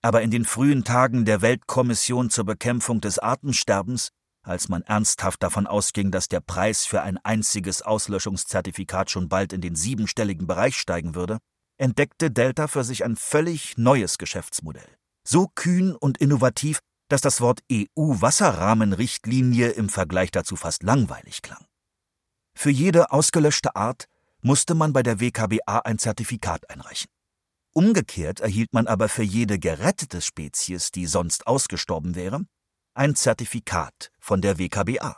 [0.00, 5.66] Aber in den frühen Tagen der Weltkommission zur Bekämpfung des Artensterbens, als man ernsthaft davon
[5.66, 11.14] ausging, dass der Preis für ein einziges Auslöschungszertifikat schon bald in den siebenstelligen Bereich steigen
[11.14, 11.36] würde,
[11.76, 14.88] entdeckte Delta für sich ein völlig neues Geschäftsmodell.
[15.28, 16.78] So kühn und innovativ,
[17.10, 21.66] dass das Wort EU-Wasserrahmenrichtlinie im Vergleich dazu fast langweilig klang.
[22.56, 24.06] Für jede ausgelöschte Art
[24.42, 27.08] musste man bei der WKBA ein Zertifikat einreichen.
[27.72, 32.46] Umgekehrt erhielt man aber für jede gerettete Spezies, die sonst ausgestorben wäre,
[32.94, 35.16] ein Zertifikat von der WKBA.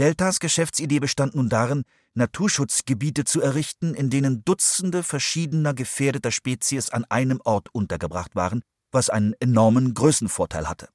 [0.00, 7.04] Deltas Geschäftsidee bestand nun darin, Naturschutzgebiete zu errichten, in denen Dutzende verschiedener gefährdeter Spezies an
[7.04, 10.88] einem Ort untergebracht waren, was einen enormen Größenvorteil hatte.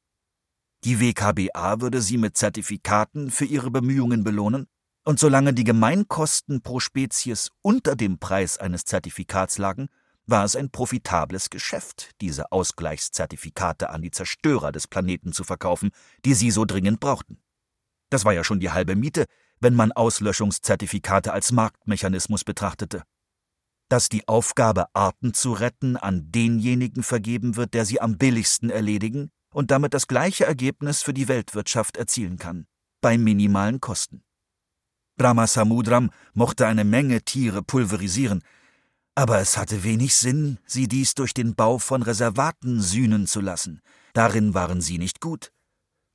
[0.85, 4.67] Die WKBA würde sie mit Zertifikaten für ihre Bemühungen belohnen
[5.09, 9.89] und solange die Gemeinkosten pro Spezies unter dem Preis eines Zertifikats lagen,
[10.27, 15.89] war es ein profitables Geschäft, diese Ausgleichszertifikate an die Zerstörer des Planeten zu verkaufen,
[16.25, 17.41] die sie so dringend brauchten.
[18.11, 19.25] Das war ja schon die halbe Miete,
[19.59, 23.01] wenn man Auslöschungszertifikate als Marktmechanismus betrachtete.
[23.89, 29.31] Dass die Aufgabe, Arten zu retten, an denjenigen vergeben wird, der sie am billigsten erledigen
[29.51, 32.67] und damit das gleiche Ergebnis für die Weltwirtschaft erzielen kann,
[33.01, 34.23] bei minimalen Kosten.
[35.19, 38.41] Brahmasamudram mochte eine Menge Tiere pulverisieren,
[39.15, 43.81] aber es hatte wenig Sinn, sie dies durch den Bau von Reservaten sühnen zu lassen.
[44.13, 45.51] Darin waren sie nicht gut.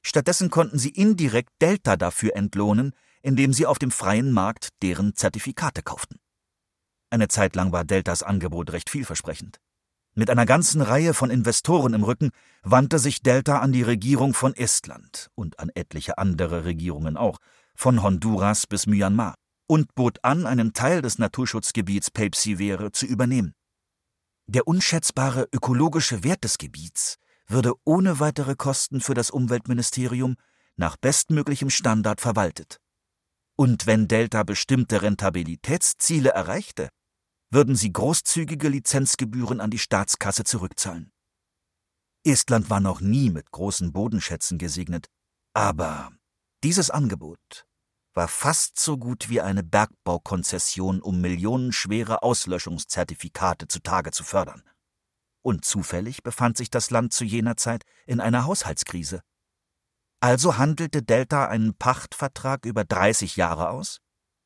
[0.02, 5.82] Stattdessen konnten sie indirekt Delta dafür entlohnen, indem sie auf dem freien Markt deren Zertifikate
[5.82, 6.16] kauften.
[7.10, 9.60] Eine Zeit lang war Deltas Angebot recht vielversprechend.
[10.14, 12.30] Mit einer ganzen Reihe von Investoren im Rücken
[12.62, 17.38] wandte sich Delta an die Regierung von Estland und an etliche andere Regierungen auch,
[17.76, 19.34] von Honduras bis Myanmar,
[19.66, 23.54] und bot an, einen Teil des Naturschutzgebiets Peipsiwere zu übernehmen.
[24.46, 30.36] Der unschätzbare ökologische Wert des Gebiets würde ohne weitere Kosten für das Umweltministerium
[30.76, 32.78] nach bestmöglichem Standard verwaltet.
[33.56, 36.88] Und wenn Delta bestimmte Rentabilitätsziele erreichte,
[37.50, 41.12] würden sie großzügige Lizenzgebühren an die Staatskasse zurückzahlen.
[42.24, 45.06] Estland war noch nie mit großen Bodenschätzen gesegnet,
[45.52, 46.10] aber
[46.64, 47.66] dieses Angebot
[48.14, 54.62] war fast so gut wie eine Bergbaukonzession, um millionenschwere Auslöschungszertifikate zutage zu fördern.
[55.42, 59.20] Und zufällig befand sich das Land zu jener Zeit in einer Haushaltskrise.
[60.20, 64.00] Also handelte Delta einen Pachtvertrag über 30 Jahre aus,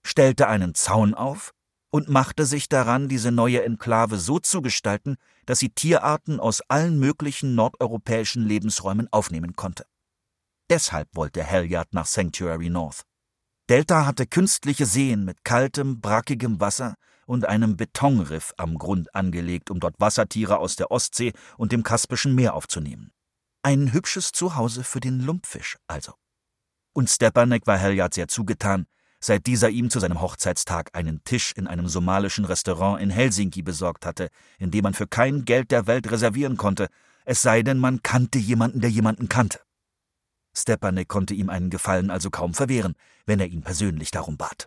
[0.05, 1.53] stellte einen Zaun auf
[1.91, 6.99] und machte sich daran, diese neue Enklave so zu gestalten, dass sie Tierarten aus allen
[6.99, 9.85] möglichen nordeuropäischen Lebensräumen aufnehmen konnte.
[10.71, 13.03] Deshalb wollte Halliard nach Sanctuary North.
[13.71, 16.95] Delta hatte künstliche Seen mit kaltem, brackigem Wasser
[17.27, 22.35] und einem Betonriff am Grund angelegt, um dort Wassertiere aus der Ostsee und dem Kaspischen
[22.35, 23.13] Meer aufzunehmen.
[23.63, 26.15] Ein hübsches Zuhause für den Lumpfisch also.
[26.95, 28.87] Und Stepanek war Halliard sehr zugetan,
[29.21, 34.07] seit dieser ihm zu seinem Hochzeitstag einen Tisch in einem somalischen Restaurant in Helsinki besorgt
[34.07, 34.29] hatte,
[34.59, 36.89] in dem man für kein Geld der Welt reservieren konnte,
[37.25, 39.61] es sei denn, man kannte jemanden, der jemanden kannte.
[40.63, 42.95] Stepanek konnte ihm einen Gefallen also kaum verwehren,
[43.27, 44.67] wenn er ihn persönlich darum bat.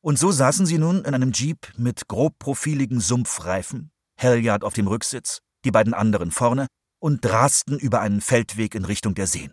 [0.00, 5.40] Und so saßen sie nun in einem Jeep mit grobprofiligen Sumpfreifen, Halliard auf dem Rücksitz,
[5.64, 6.66] die beiden anderen vorne,
[7.00, 9.52] und rasten über einen Feldweg in Richtung der Seen.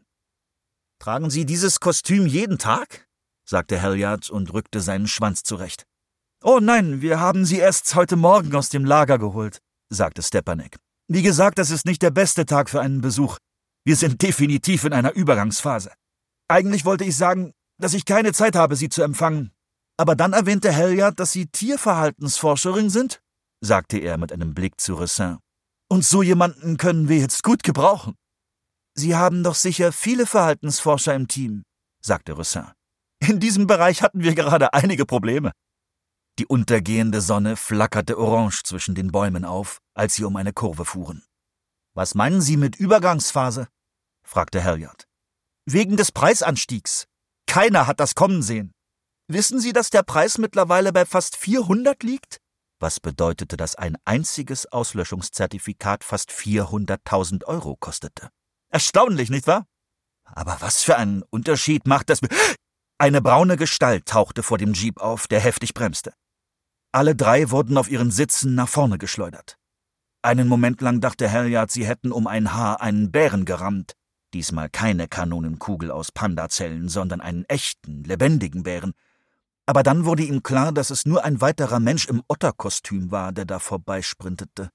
[1.00, 3.08] Tragen Sie dieses Kostüm jeden Tag?
[3.46, 5.86] sagte Halliard und rückte seinen Schwanz zurecht.
[6.44, 10.78] Oh nein, wir haben sie erst heute Morgen aus dem Lager geholt, sagte Stepanek.
[11.08, 13.38] Wie gesagt, das ist nicht der beste Tag für einen Besuch.
[13.90, 15.92] Wir sind definitiv in einer Übergangsphase.
[16.48, 19.50] Eigentlich wollte ich sagen, dass ich keine Zeit habe, Sie zu empfangen.
[19.98, 23.20] Aber dann erwähnte Helyard, dass Sie Tierverhaltensforscherin sind,
[23.62, 25.40] sagte er mit einem Blick zu Ressin.
[25.90, 28.14] Und so jemanden können wir jetzt gut gebrauchen.
[28.94, 31.64] Sie haben doch sicher viele Verhaltensforscher im Team,
[32.00, 32.68] sagte Ressin.
[33.28, 35.52] In diesem Bereich hatten wir gerade einige Probleme.
[36.38, 41.24] Die untergehende Sonne flackerte orange zwischen den Bäumen auf, als sie um eine Kurve fuhren.
[41.96, 43.68] Was meinen Sie mit Übergangsphase?
[44.30, 45.06] Fragte Halliard.
[45.66, 47.08] Wegen des Preisanstiegs.
[47.48, 48.72] Keiner hat das kommen sehen.
[49.28, 52.38] Wissen Sie, dass der Preis mittlerweile bei fast 400 liegt?
[52.80, 58.30] Was bedeutete, dass ein einziges Auslöschungszertifikat fast 400.000 Euro kostete?
[58.72, 59.66] Erstaunlich, nicht wahr?
[60.24, 62.20] Aber was für einen Unterschied macht das?
[63.00, 66.14] Eine braune Gestalt tauchte vor dem Jeep auf, der heftig bremste.
[66.92, 69.58] Alle drei wurden auf ihren Sitzen nach vorne geschleudert.
[70.22, 73.94] Einen Moment lang dachte Halliard, sie hätten um ein Haar einen Bären gerammt.
[74.34, 78.94] Diesmal keine Kanonenkugel aus Pandazellen, sondern einen echten, lebendigen Bären.
[79.66, 83.46] Aber dann wurde ihm klar, dass es nur ein weiterer Mensch im Otterkostüm war, der
[83.46, 84.70] da vorbeisprintete.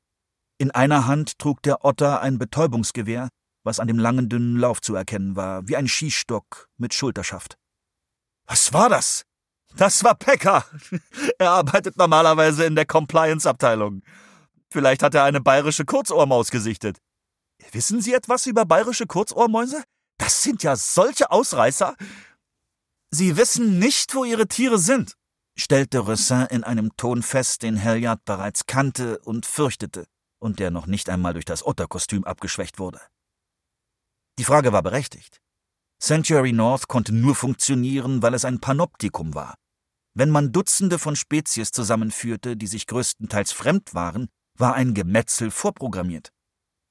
[0.59, 3.29] In einer Hand trug der Otter ein Betäubungsgewehr,
[3.65, 7.57] was an dem langen, dünnen Lauf zu erkennen war, wie ein Schießstock mit Schulterschaft.
[8.47, 9.25] Was war das?
[9.77, 10.65] Das war Pekka.
[11.39, 14.03] Er arbeitet normalerweise in der Compliance-Abteilung.
[14.71, 16.99] Vielleicht hat er eine bayerische Kurzohrmaus gesichtet.
[17.73, 19.83] Wissen Sie etwas über bayerische Kurzohrmäuse?
[20.19, 21.97] Das sind ja solche Ausreißer.
[23.11, 25.15] Sie wissen nicht, wo Ihre Tiere sind,
[25.57, 30.07] stellte Ressin in einem Ton fest, den Halliard bereits kannte und fürchtete
[30.41, 33.01] und der noch nicht einmal durch das Otterkostüm abgeschwächt wurde.
[34.39, 35.41] Die Frage war berechtigt.
[36.03, 39.55] Sanctuary North konnte nur funktionieren, weil es ein Panoptikum war.
[40.13, 44.29] Wenn man Dutzende von Spezies zusammenführte, die sich größtenteils fremd waren,
[44.59, 46.31] war ein Gemetzel vorprogrammiert.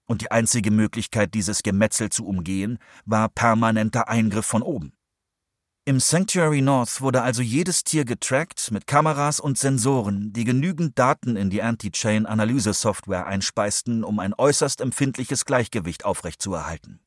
[0.06, 4.94] Und die einzige Möglichkeit, dieses Gemetzel zu umgehen, war permanenter Eingriff von oben.
[5.86, 11.36] Im Sanctuary North wurde also jedes Tier getrackt mit Kameras und Sensoren, die genügend Daten
[11.36, 17.02] in die Anti-Chain-Analyse-Software einspeisten, um ein äußerst empfindliches Gleichgewicht aufrechtzuerhalten.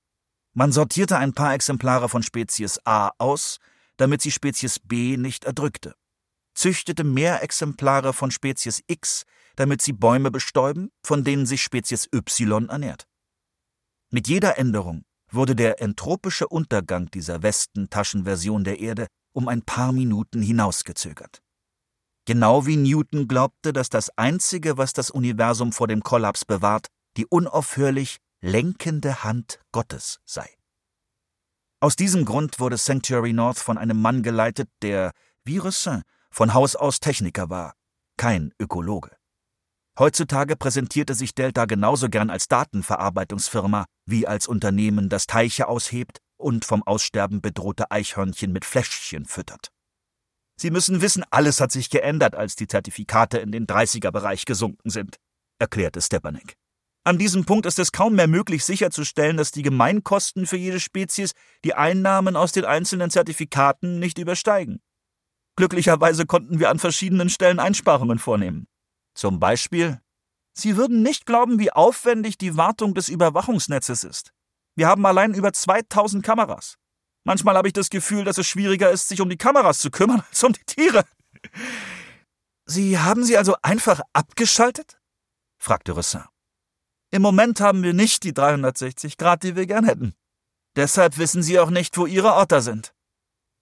[0.53, 3.61] Man sortierte ein paar Exemplare von Spezies A aus,
[3.97, 5.95] damit sie Spezies B nicht erdrückte,
[6.55, 9.25] züchtete mehr Exemplare von Spezies X,
[9.57, 13.07] damit sie Bäume bestäuben, von denen sich Spezies Y ernährt.
[14.11, 20.41] Mit jeder Änderung wurde der entropische Untergang dieser Westentaschenversion der Erde um ein paar Minuten
[20.41, 21.43] hinausgezögert.
[22.27, 27.27] Genau wie Newton glaubte, dass das Einzige, was das Universum vor dem Kollaps bewahrt, die
[27.27, 30.49] unaufhörlich lenkende Hand Gottes sei.
[31.81, 35.13] Aus diesem Grund wurde Sanctuary North von einem Mann geleitet, der,
[35.45, 37.75] wie Ressin, von Haus aus Techniker war,
[38.17, 39.17] kein Ökologe.
[39.99, 46.67] Heutzutage präsentierte sich Delta genauso gern als Datenverarbeitungsfirma wie als Unternehmen, das Teiche aushebt und
[46.67, 49.69] vom Aussterben bedrohte Eichhörnchen mit Fläschchen füttert.
[50.61, 55.17] Sie müssen wissen, alles hat sich geändert, als die Zertifikate in den 30er-Bereich gesunken sind,
[55.59, 56.57] erklärte Stepanek.
[57.05, 61.33] An diesem Punkt ist es kaum mehr möglich sicherzustellen, dass die Gemeinkosten für jede Spezies
[61.65, 64.81] die Einnahmen aus den einzelnen Zertifikaten nicht übersteigen.
[65.57, 68.67] Glücklicherweise konnten wir an verschiedenen Stellen Einsparungen vornehmen.
[69.17, 70.01] Zum Beispiel,
[70.53, 74.33] Sie würden nicht glauben, wie aufwendig die Wartung des Überwachungsnetzes ist.
[74.75, 76.77] Wir haben allein über 2000 Kameras.
[77.25, 80.23] Manchmal habe ich das Gefühl, dass es schwieriger ist, sich um die Kameras zu kümmern,
[80.29, 81.05] als um die Tiere.
[82.67, 85.01] Sie haben sie also einfach abgeschaltet?
[85.59, 86.25] fragte Ressin.
[87.11, 90.14] Im Moment haben wir nicht die 360 Grad, die wir gern hätten.
[90.75, 92.95] Deshalb wissen Sie auch nicht, wo Ihre Otter sind.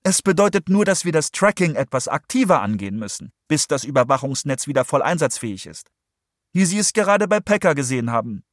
[0.06, 4.84] Es bedeutet nur, dass wir das Tracking etwas aktiver angehen müssen, bis das Überwachungsnetz wieder
[4.84, 5.90] voll einsatzfähig ist.
[6.52, 8.44] Wie Sie es gerade bei Packer gesehen haben.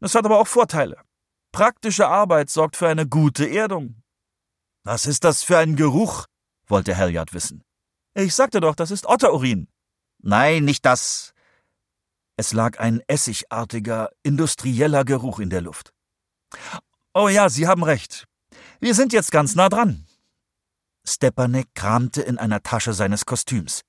[0.00, 0.96] Das hat aber auch Vorteile.
[1.52, 4.02] Praktische Arbeit sorgt für eine gute Erdung.
[4.82, 6.26] Was ist das für ein Geruch?
[6.66, 7.62] wollte Halliard wissen.
[8.14, 9.68] Ich sagte doch, das ist Otterurin.
[10.18, 11.32] Nein, nicht das.
[12.36, 15.92] Es lag ein essigartiger, industrieller Geruch in der Luft.
[17.14, 18.26] Oh ja, Sie haben recht.
[18.80, 20.06] Wir sind jetzt ganz nah dran.
[21.14, 23.82] Stepanek kramte in einer Tasche seines Kostüms.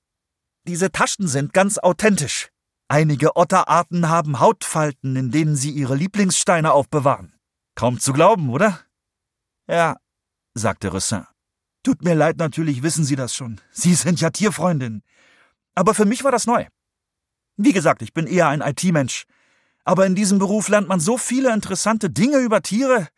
[0.66, 2.48] Diese Taschen sind ganz authentisch.
[2.88, 7.34] Einige Otterarten haben Hautfalten, in denen sie ihre Lieblingssteine aufbewahren.
[7.74, 8.80] Kaum zu glauben, oder?
[9.66, 9.96] Ja,
[10.54, 11.26] sagte Ressin.
[11.82, 13.60] Tut mir leid, natürlich wissen Sie das schon.
[13.72, 15.02] Sie sind ja Tierfreundin.
[15.74, 16.66] Aber für mich war das neu.
[17.56, 19.24] Wie gesagt, ich bin eher ein IT-Mensch.
[19.84, 23.08] Aber in diesem Beruf lernt man so viele interessante Dinge über Tiere.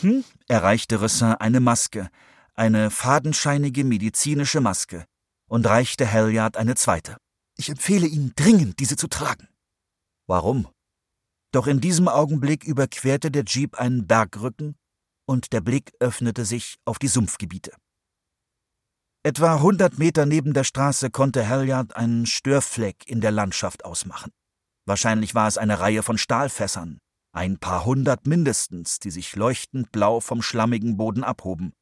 [0.00, 0.24] Hm?
[0.48, 2.08] erreichte Ressin eine Maske,
[2.54, 5.06] eine fadenscheinige medizinische Maske,
[5.52, 7.18] und reichte Halliard eine zweite.
[7.58, 9.48] Ich empfehle Ihnen dringend, diese zu tragen.
[10.26, 10.66] Warum?
[11.52, 14.76] Doch in diesem Augenblick überquerte der Jeep einen Bergrücken
[15.26, 17.72] und der Blick öffnete sich auf die Sumpfgebiete.
[19.24, 24.32] Etwa hundert Meter neben der Straße konnte Halliard einen Störfleck in der Landschaft ausmachen.
[24.86, 26.98] Wahrscheinlich war es eine Reihe von Stahlfässern,
[27.32, 31.72] ein paar hundert mindestens, die sich leuchtend blau vom schlammigen Boden abhoben.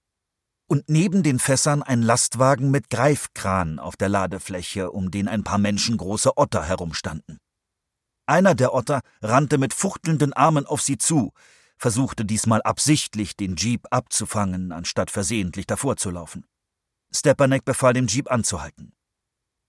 [0.71, 5.59] Und neben den Fässern ein Lastwagen mit Greifkran auf der Ladefläche, um den ein paar
[5.59, 7.41] menschengroße Otter herumstanden.
[8.25, 11.33] Einer der Otter rannte mit fuchtelnden Armen auf sie zu,
[11.77, 16.47] versuchte diesmal absichtlich, den Jeep abzufangen, anstatt versehentlich davorzulaufen.
[17.13, 18.93] Stepanek befahl dem Jeep anzuhalten.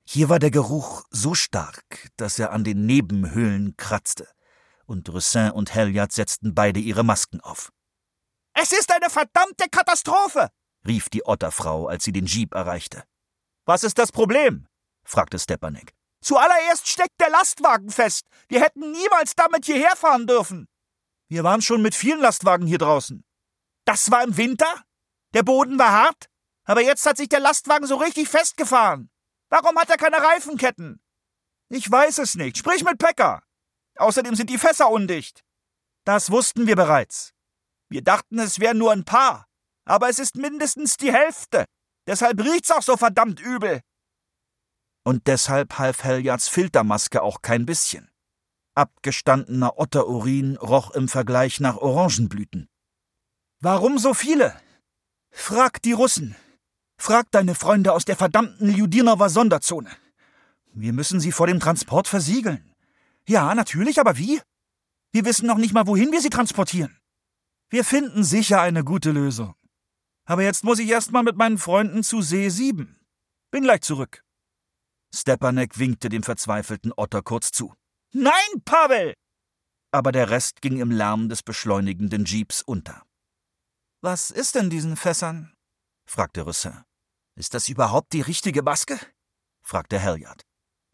[0.08, 4.28] Hier war der Geruch so stark, dass er an den Nebenhöhlen kratzte,
[4.86, 7.72] und Roussin und Halliard setzten beide ihre Masken auf.
[8.54, 10.52] Es ist eine verdammte Katastrophe!
[10.86, 13.04] Rief die Otterfrau, als sie den Jeep erreichte.
[13.66, 14.68] Was ist das Problem?
[15.04, 15.94] fragte Stepanek.
[16.24, 18.28] Zuallererst steckt der Lastwagen fest.
[18.48, 20.68] Wir hätten niemals damit hierher fahren dürfen.
[21.28, 23.24] Wir waren schon mit vielen Lastwagen hier draußen.
[23.86, 24.84] Das war im Winter?
[25.34, 26.30] Der Boden war hart?
[26.66, 29.10] Aber jetzt hat sich der Lastwagen so richtig festgefahren.
[29.50, 31.02] Warum hat er keine Reifenketten?
[31.70, 32.58] Ich weiß es nicht.
[32.58, 33.44] Sprich mit Pekka.
[33.96, 35.44] Außerdem sind die Fässer undicht.
[36.06, 37.34] Das wussten wir bereits.
[37.90, 39.48] Wir dachten, es wären nur ein paar.
[39.92, 41.66] Aber es ist mindestens die Hälfte.
[42.08, 43.82] Deshalb riecht's auch so verdammt übel.
[45.04, 48.10] Und deshalb half Heljards Filtermaske auch kein bisschen.
[48.74, 52.70] Abgestandener Otterurin roch im Vergleich nach Orangenblüten.
[53.60, 54.56] Warum so viele?
[55.30, 56.38] Frag die Russen.
[56.98, 59.92] Frag deine Freunde aus der verdammten Ljudinower Sonderzone.
[60.72, 62.74] Wir müssen sie vor dem Transport versiegeln.
[63.28, 64.40] Ja, natürlich, aber wie?
[65.12, 66.98] Wir wissen noch nicht mal, wohin wir sie transportieren.
[67.70, 69.54] Wir finden sicher eine gute Lösung.
[70.32, 72.98] Aber jetzt muss ich erst mal mit meinen Freunden zu See 7.
[73.52, 74.24] Bin gleich zurück.
[75.14, 77.74] Stepanek winkte dem verzweifelten Otter kurz zu.
[78.14, 79.14] Nein, Pavel!
[79.92, 83.04] Aber der Rest ging im Lärm des beschleunigenden Jeeps unter.
[84.00, 85.54] Was ist denn diesen Fässern?
[86.06, 86.82] fragte Roussin.
[87.36, 88.98] Ist das überhaupt die richtige Maske?
[89.62, 90.44] fragte Halliard.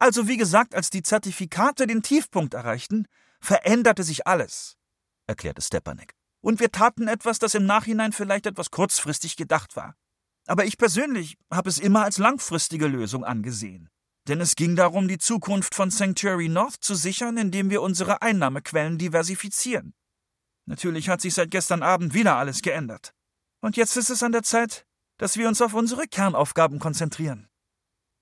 [0.00, 3.06] Also wie gesagt, als die Zertifikate den Tiefpunkt erreichten,
[3.40, 4.76] veränderte sich alles,
[5.28, 6.17] erklärte Stepanek.
[6.40, 9.94] Und wir taten etwas, das im Nachhinein vielleicht etwas kurzfristig gedacht war.
[10.46, 13.90] Aber ich persönlich habe es immer als langfristige Lösung angesehen.
[14.28, 18.98] Denn es ging darum, die Zukunft von Sanctuary North zu sichern, indem wir unsere Einnahmequellen
[18.98, 19.94] diversifizieren.
[20.66, 23.14] Natürlich hat sich seit gestern Abend wieder alles geändert.
[23.60, 24.86] Und jetzt ist es an der Zeit,
[25.16, 27.48] dass wir uns auf unsere Kernaufgaben konzentrieren.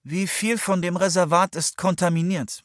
[0.02, 2.64] Wie viel von dem Reservat ist kontaminiert?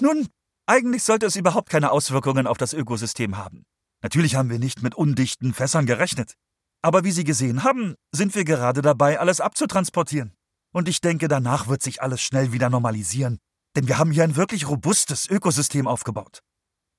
[0.00, 0.28] Nun,
[0.66, 3.66] eigentlich sollte es überhaupt keine Auswirkungen auf das Ökosystem haben.
[4.02, 6.34] Natürlich haben wir nicht mit undichten Fässern gerechnet.
[6.82, 10.34] Aber wie Sie gesehen haben, sind wir gerade dabei, alles abzutransportieren.
[10.72, 13.38] Und ich denke, danach wird sich alles schnell wieder normalisieren.
[13.74, 16.40] Denn wir haben hier ein wirklich robustes Ökosystem aufgebaut.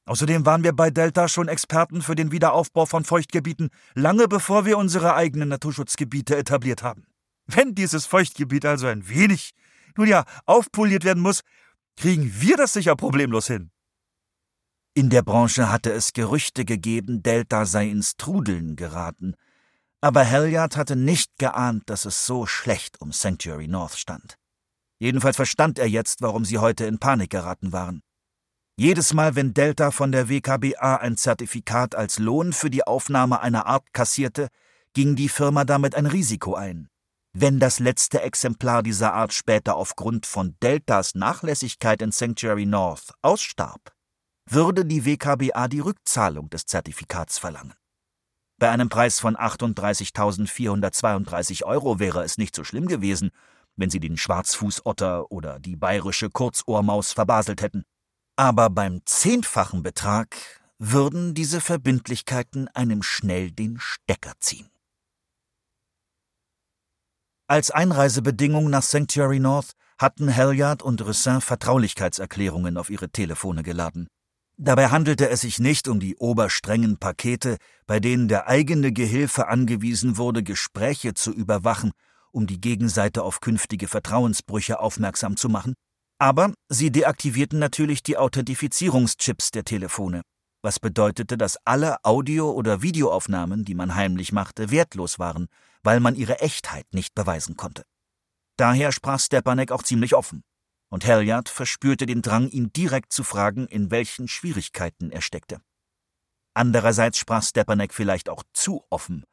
[0.05, 4.77] Außerdem waren wir bei Delta schon Experten für den Wiederaufbau von Feuchtgebieten, lange bevor wir
[4.77, 7.05] unsere eigenen Naturschutzgebiete etabliert haben.
[7.45, 9.51] Wenn dieses Feuchtgebiet also ein wenig,
[9.95, 11.41] nun ja, aufpoliert werden muss,
[11.95, 13.71] kriegen wir das sicher problemlos hin.
[14.99, 19.33] In der Branche hatte es Gerüchte gegeben, Delta sei ins Trudeln geraten.
[20.01, 24.35] Aber Halliard hatte nicht geahnt, dass es so schlecht um Sanctuary North stand.
[24.99, 28.01] Jedenfalls verstand er jetzt, warum sie heute in Panik geraten waren.
[28.75, 33.67] Jedes Mal, wenn Delta von der WKBA ein Zertifikat als Lohn für die Aufnahme einer
[33.67, 34.49] Art kassierte,
[34.91, 36.89] ging die Firma damit ein Risiko ein.
[37.31, 43.93] Wenn das letzte Exemplar dieser Art später aufgrund von Deltas Nachlässigkeit in Sanctuary North ausstarb,
[44.51, 47.73] würde die WKBA die Rückzahlung des Zertifikats verlangen.
[48.57, 53.31] Bei einem Preis von 38.432 Euro wäre es nicht so schlimm gewesen,
[53.77, 57.83] wenn sie den Schwarzfußotter oder die bayerische Kurzohrmaus verbaselt hätten.
[58.35, 60.35] Aber beim zehnfachen Betrag
[60.77, 64.69] würden diese Verbindlichkeiten einem schnell den Stecker ziehen.
[67.47, 74.07] Als Einreisebedingung nach Sanctuary North hatten Halliard und Roussin Vertraulichkeitserklärungen auf ihre Telefone geladen.
[74.61, 77.55] Dabei handelte es sich nicht um die oberstrengen Pakete,
[77.87, 81.93] bei denen der eigene Gehilfe angewiesen wurde, Gespräche zu überwachen,
[82.33, 85.75] um die Gegenseite auf künftige Vertrauensbrüche aufmerksam zu machen,
[86.17, 90.23] aber sie deaktivierten natürlich die Authentifizierungschips der Telefone,
[90.61, 95.47] was bedeutete, dass alle Audio- oder Videoaufnahmen, die man heimlich machte, wertlos waren,
[95.83, 97.83] weil man ihre Echtheit nicht beweisen konnte.
[98.57, 100.43] Daher sprach Stepanek auch ziemlich offen.
[100.89, 105.61] Und Halliard verspürte den Drang, ihn direkt zu fragen, in welchen Schwierigkeiten er steckte.
[106.53, 109.23] Andererseits sprach Stepanek vielleicht auch zu offen,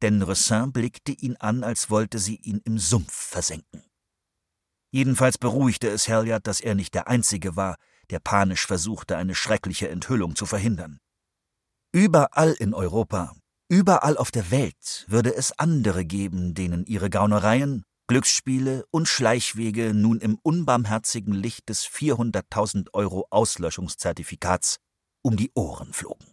[0.00, 3.84] denn Ressin blickte ihn an, als wollte sie ihn im Sumpf versenken.
[4.90, 7.76] Jedenfalls beruhigte es Halliard, dass er nicht der Einzige war,
[8.10, 10.98] der panisch versuchte, eine schreckliche Enthüllung zu verhindern.
[11.92, 13.34] Überall in Europa,
[13.68, 20.20] überall auf der Welt würde es andere geben, denen ihre Gaunereien, Glücksspiele und Schleichwege nun
[20.20, 24.80] im unbarmherzigen Licht des 400.000 Euro Auslöschungszertifikats
[25.22, 26.26] um die Ohren flogen.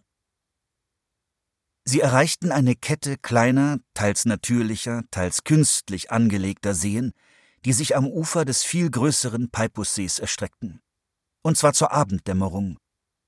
[1.84, 7.14] Sie erreichten eine Kette kleiner, teils natürlicher, teils künstlich angelegter Seen,
[7.64, 10.82] die sich am Ufer des viel größeren Peipussees erstreckten.
[11.40, 12.76] Und zwar zur Abenddämmerung,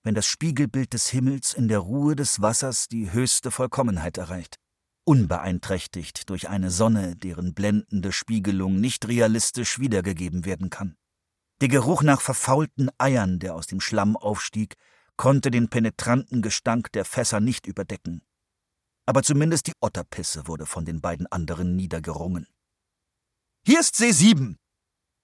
[0.03, 4.59] wenn das Spiegelbild des Himmels in der Ruhe des Wassers die höchste Vollkommenheit erreicht,
[5.05, 10.97] unbeeinträchtigt durch eine Sonne, deren blendende Spiegelung nicht realistisch wiedergegeben werden kann.
[11.61, 14.77] Der Geruch nach verfaulten Eiern, der aus dem Schlamm aufstieg,
[15.17, 18.23] konnte den penetranten Gestank der Fässer nicht überdecken.
[19.07, 22.47] Aber zumindest die Otterpisse wurde von den beiden anderen niedergerungen.
[23.65, 24.57] Hier ist See 7,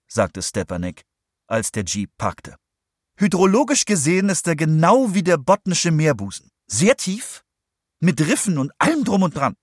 [0.06, 1.02] sagte Stepanek,
[1.48, 2.56] als der Jeep parkte.
[3.18, 6.50] Hydrologisch gesehen ist er genau wie der botnische Meerbusen.
[6.68, 7.44] Sehr tief,
[8.00, 9.56] mit Riffen und allem drum und dran.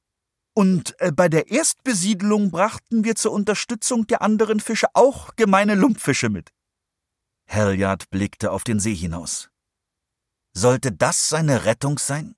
[0.58, 6.30] Und äh, bei der Erstbesiedlung brachten wir zur Unterstützung der anderen Fische auch gemeine Lumpfische
[6.30, 6.52] mit.
[7.48, 9.50] Halliard blickte auf den See hinaus.
[10.54, 12.36] Sollte das seine Rettung sein?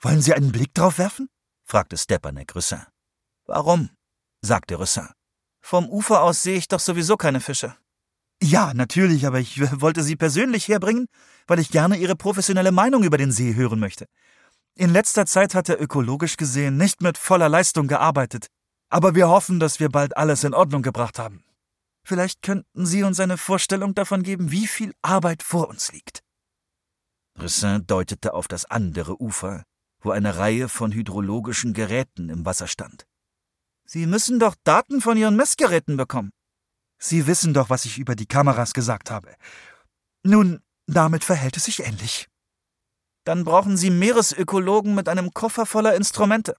[0.00, 1.28] Wollen Sie einen Blick drauf werfen?
[1.64, 2.86] fragte Stepanek Rüssin.
[3.46, 3.90] Warum?
[4.40, 5.08] sagte Rüssin.
[5.60, 7.76] Vom Ufer aus sehe ich doch sowieso keine Fische.
[8.40, 11.08] Ja, natürlich, aber ich wollte Sie persönlich herbringen,
[11.48, 14.06] weil ich gerne Ihre professionelle Meinung über den See hören möchte.
[14.78, 18.46] In letzter Zeit hat er ökologisch gesehen nicht mit voller Leistung gearbeitet,
[18.88, 21.42] aber wir hoffen, dass wir bald alles in Ordnung gebracht haben.
[22.04, 26.22] Vielleicht könnten Sie uns eine Vorstellung davon geben, wie viel Arbeit vor uns liegt.
[27.40, 29.64] Rissin deutete auf das andere Ufer,
[30.00, 33.04] wo eine Reihe von hydrologischen Geräten im Wasser stand.
[33.84, 36.30] Sie müssen doch Daten von Ihren Messgeräten bekommen.
[37.00, 39.34] Sie wissen doch, was ich über die Kameras gesagt habe.
[40.22, 42.28] Nun, damit verhält es sich ähnlich.
[43.28, 46.56] Dann brauchen Sie Meeresökologen mit einem Koffer voller Instrumente.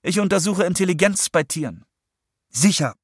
[0.00, 1.84] Ich untersuche Intelligenz bei Tieren.
[2.48, 2.94] Sicher.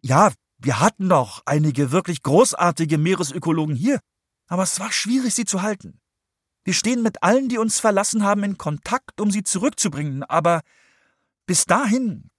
[0.00, 4.00] Ja, wir hatten doch einige wirklich großartige Meeresökologen hier,
[4.46, 6.00] aber es war schwierig, sie zu halten.
[6.64, 10.62] Wir stehen mit allen, die uns verlassen haben, in Kontakt, um sie zurückzubringen, aber
[11.44, 12.30] bis dahin.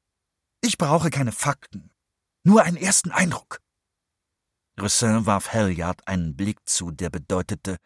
[0.61, 1.91] Ich brauche keine Fakten,
[2.43, 3.59] nur einen ersten Eindruck.
[4.81, 7.77] Roussin warf Halliard einen Blick zu, der bedeutete,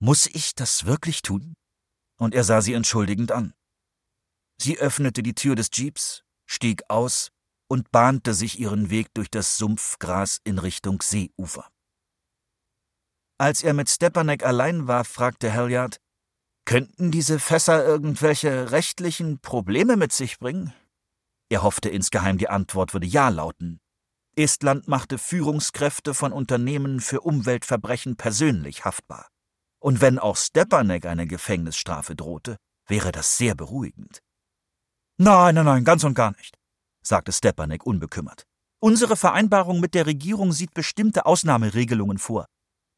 [0.00, 1.54] muss ich das wirklich tun?
[2.18, 3.54] Und er sah sie entschuldigend an.
[4.60, 7.30] Sie öffnete die Tür des Jeeps, stieg aus
[7.68, 11.68] und bahnte sich ihren Weg durch das Sumpfgras in Richtung Seeufer.
[13.38, 16.00] Als er mit Stepanek allein war, fragte Halliard,
[16.64, 20.74] könnten diese Fässer irgendwelche rechtlichen Probleme mit sich bringen?
[21.48, 23.80] Er hoffte insgeheim, die Antwort würde Ja lauten,
[24.38, 29.28] Estland machte Führungskräfte von Unternehmen für Umweltverbrechen persönlich haftbar.
[29.80, 32.56] Und wenn auch Stepanek eine Gefängnisstrafe drohte,
[32.86, 34.20] wäre das sehr beruhigend.
[35.18, 36.56] Nein, nein, nein, ganz und gar nicht,
[37.02, 38.44] sagte Stepanek unbekümmert.
[38.80, 42.46] Unsere Vereinbarung mit der Regierung sieht bestimmte Ausnahmeregelungen vor.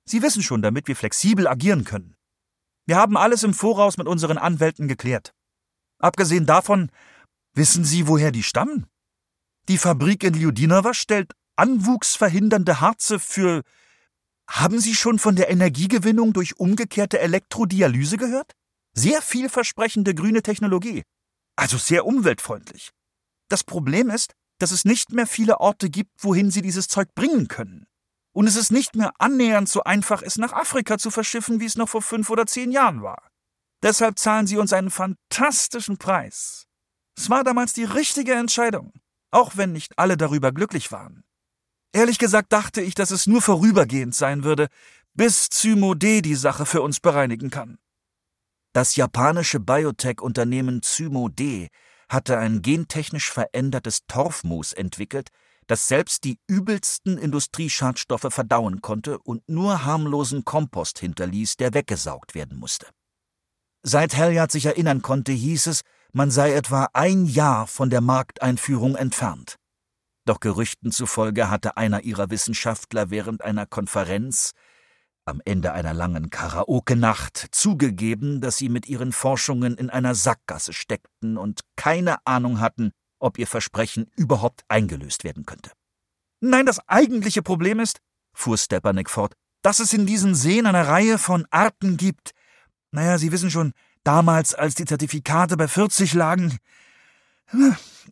[0.06, 2.14] Sie wissen schon, damit wir flexibel agieren können.
[2.86, 5.32] Wir haben alles im Voraus mit unseren Anwälten geklärt.
[5.98, 6.90] Abgesehen davon,
[7.54, 8.86] wissen Sie, woher die stammen?
[9.68, 13.62] Die Fabrik in Ljudinowa stellt anwuchsverhindernde Harze für.
[14.50, 18.52] Haben Sie schon von der Energiegewinnung durch umgekehrte Elektrodialyse gehört?
[18.92, 21.02] Sehr vielversprechende grüne Technologie.
[21.56, 22.90] Also sehr umweltfreundlich.
[23.48, 27.48] Das Problem ist, dass es nicht mehr viele Orte gibt, wohin Sie dieses Zeug bringen
[27.48, 27.86] können.
[28.32, 31.76] Und es ist nicht mehr annähernd so einfach, es nach Afrika zu verschiffen, wie es
[31.76, 33.28] noch vor fünf oder zehn Jahren war.
[33.82, 36.66] Deshalb zahlen Sie uns einen fantastischen Preis.
[37.16, 38.92] Es war damals die richtige Entscheidung
[39.30, 41.24] auch wenn nicht alle darüber glücklich waren.
[41.92, 44.68] Ehrlich gesagt dachte ich, dass es nur vorübergehend sein würde,
[45.14, 47.78] bis Zymo D die Sache für uns bereinigen kann.
[48.72, 51.68] Das japanische Biotech-Unternehmen Zymo D
[52.08, 55.30] hatte ein gentechnisch verändertes Torfmoos entwickelt,
[55.66, 62.58] das selbst die übelsten Industrieschadstoffe verdauen konnte und nur harmlosen Kompost hinterließ, der weggesaugt werden
[62.58, 62.88] musste.
[63.82, 65.82] Seit Halliard sich erinnern konnte, hieß es,
[66.12, 69.59] man sei etwa ein Jahr von der Markteinführung entfernt.
[70.24, 74.52] Doch Gerüchten zufolge hatte einer ihrer Wissenschaftler während einer Konferenz
[75.24, 81.36] am Ende einer langen Karaoke-Nacht zugegeben, dass sie mit ihren Forschungen in einer Sackgasse steckten
[81.36, 85.70] und keine Ahnung hatten, ob ihr Versprechen überhaupt eingelöst werden könnte.
[86.40, 88.00] Nein, das eigentliche Problem ist,
[88.34, 92.32] fuhr Stepanek fort, dass es in diesen Seen eine Reihe von Arten gibt.
[92.92, 96.56] Naja, Sie wissen schon, Damals, als die Zertifikate bei 40 lagen,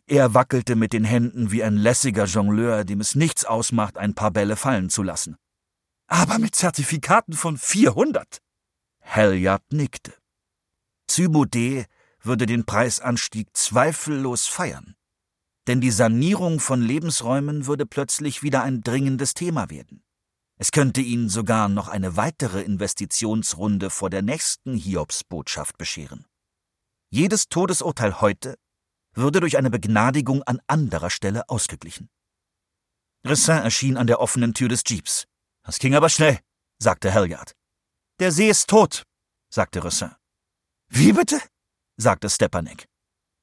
[0.05, 4.31] Er wackelte mit den Händen wie ein lässiger Jongleur, dem es nichts ausmacht, ein paar
[4.31, 5.37] Bälle fallen zu lassen.
[6.07, 8.39] Aber mit Zertifikaten von 400.
[9.01, 10.13] Halliard nickte.
[11.07, 11.85] Zybode
[12.21, 14.95] würde den Preisanstieg zweifellos feiern.
[15.67, 20.03] Denn die Sanierung von Lebensräumen würde plötzlich wieder ein dringendes Thema werden.
[20.57, 26.25] Es könnte ihn sogar noch eine weitere Investitionsrunde vor der nächsten Hiobsbotschaft bescheren.
[27.11, 28.57] Jedes Todesurteil heute
[29.13, 32.09] würde durch eine Begnadigung an anderer Stelle ausgeglichen.
[33.25, 35.27] Ressin erschien an der offenen Tür des Jeeps.
[35.63, 36.39] Das ging aber schnell,
[36.79, 37.55] sagte Halliard.
[38.19, 39.03] Der See ist tot,
[39.53, 40.15] sagte Ressin.
[40.87, 41.41] Wie bitte?
[41.97, 42.87] sagte Stepanek.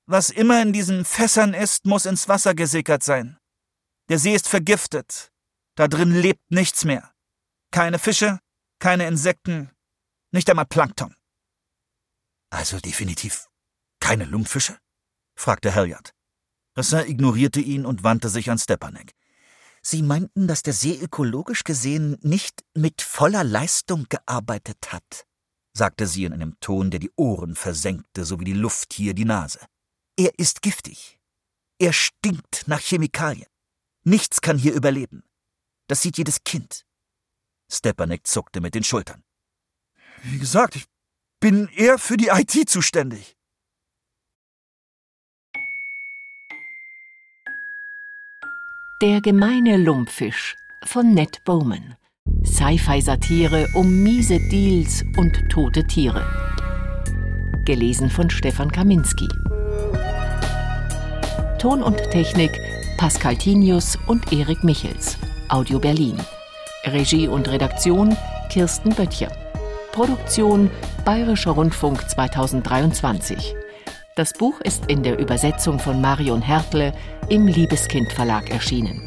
[0.06, 3.38] Was immer in diesen Fässern ist, muss ins Wasser gesickert sein.
[4.08, 5.32] Der See ist vergiftet,
[5.74, 7.12] da drin lebt nichts mehr.
[7.72, 8.38] Keine Fische,
[8.78, 9.70] keine Insekten,
[10.32, 11.14] nicht einmal Plankton.
[12.50, 13.48] Also definitiv
[14.00, 14.78] keine Lumpfische?
[15.36, 16.12] Fragte Halliard.
[16.76, 19.14] Rassin ignorierte ihn und wandte sich an Stepanek.
[19.82, 25.26] Sie meinten, dass der See ökologisch gesehen nicht mit voller Leistung gearbeitet hat,
[25.74, 29.24] sagte sie in einem Ton, der die Ohren versenkte, so wie die Luft hier die
[29.24, 29.60] Nase.
[30.16, 31.20] Er ist giftig.
[31.78, 33.46] Er stinkt nach Chemikalien.
[34.02, 35.22] Nichts kann hier überleben.
[35.88, 36.84] Das sieht jedes Kind.
[37.70, 39.22] Stepanek zuckte mit den Schultern.
[40.22, 40.86] Wie gesagt, ich
[41.40, 43.35] bin eher für die IT zuständig.
[49.02, 51.96] Der gemeine Lumpfisch von Ned Bowman.
[52.46, 56.24] Sci-Fi-Satire um miese Deals und tote Tiere.
[57.66, 59.28] Gelesen von Stefan Kaminski.
[61.58, 62.58] Ton und Technik
[62.96, 65.18] Pascal Tinius und Erik Michels.
[65.50, 66.16] Audio Berlin.
[66.86, 68.16] Regie und Redaktion
[68.48, 69.30] Kirsten Böttcher.
[69.92, 70.70] Produktion
[71.04, 73.56] Bayerischer Rundfunk 2023.
[74.16, 76.94] Das Buch ist in der Übersetzung von Marion Hertle
[77.28, 79.02] im Liebeskind Verlag erschienen.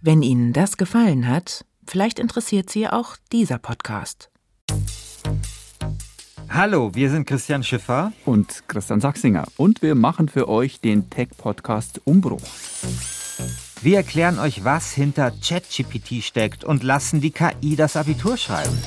[0.00, 4.30] Wenn Ihnen das gefallen hat, vielleicht interessiert Sie auch dieser Podcast.
[6.48, 12.00] Hallo, wir sind Christian Schiffer und Christian Sachsinger und wir machen für euch den Tech-Podcast
[12.04, 12.40] Umbruch.
[13.82, 18.78] Wir erklären euch, was hinter ChatGPT steckt und lassen die KI das Abitur schreiben.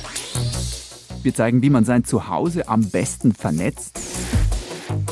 [1.22, 4.00] Wir zeigen, wie man sein Zuhause am besten vernetzt.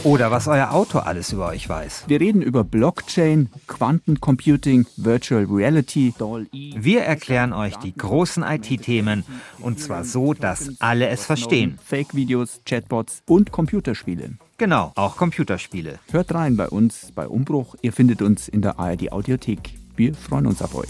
[0.05, 2.05] Oder was euer Auto alles über euch weiß.
[2.07, 6.15] Wir reden über Blockchain, Quantencomputing, Virtual Reality.
[6.53, 9.25] Wir erklären euch die großen IT-Themen
[9.61, 11.79] und zwar so, dass alle es verstehen.
[11.85, 14.31] Fake-Videos, Chatbots und Computerspiele.
[14.57, 15.99] Genau, auch Computerspiele.
[16.11, 17.75] Hört rein bei uns bei Umbruch.
[17.83, 19.75] Ihr findet uns in der ARD Audiothek.
[19.97, 20.89] Wir freuen uns auf euch.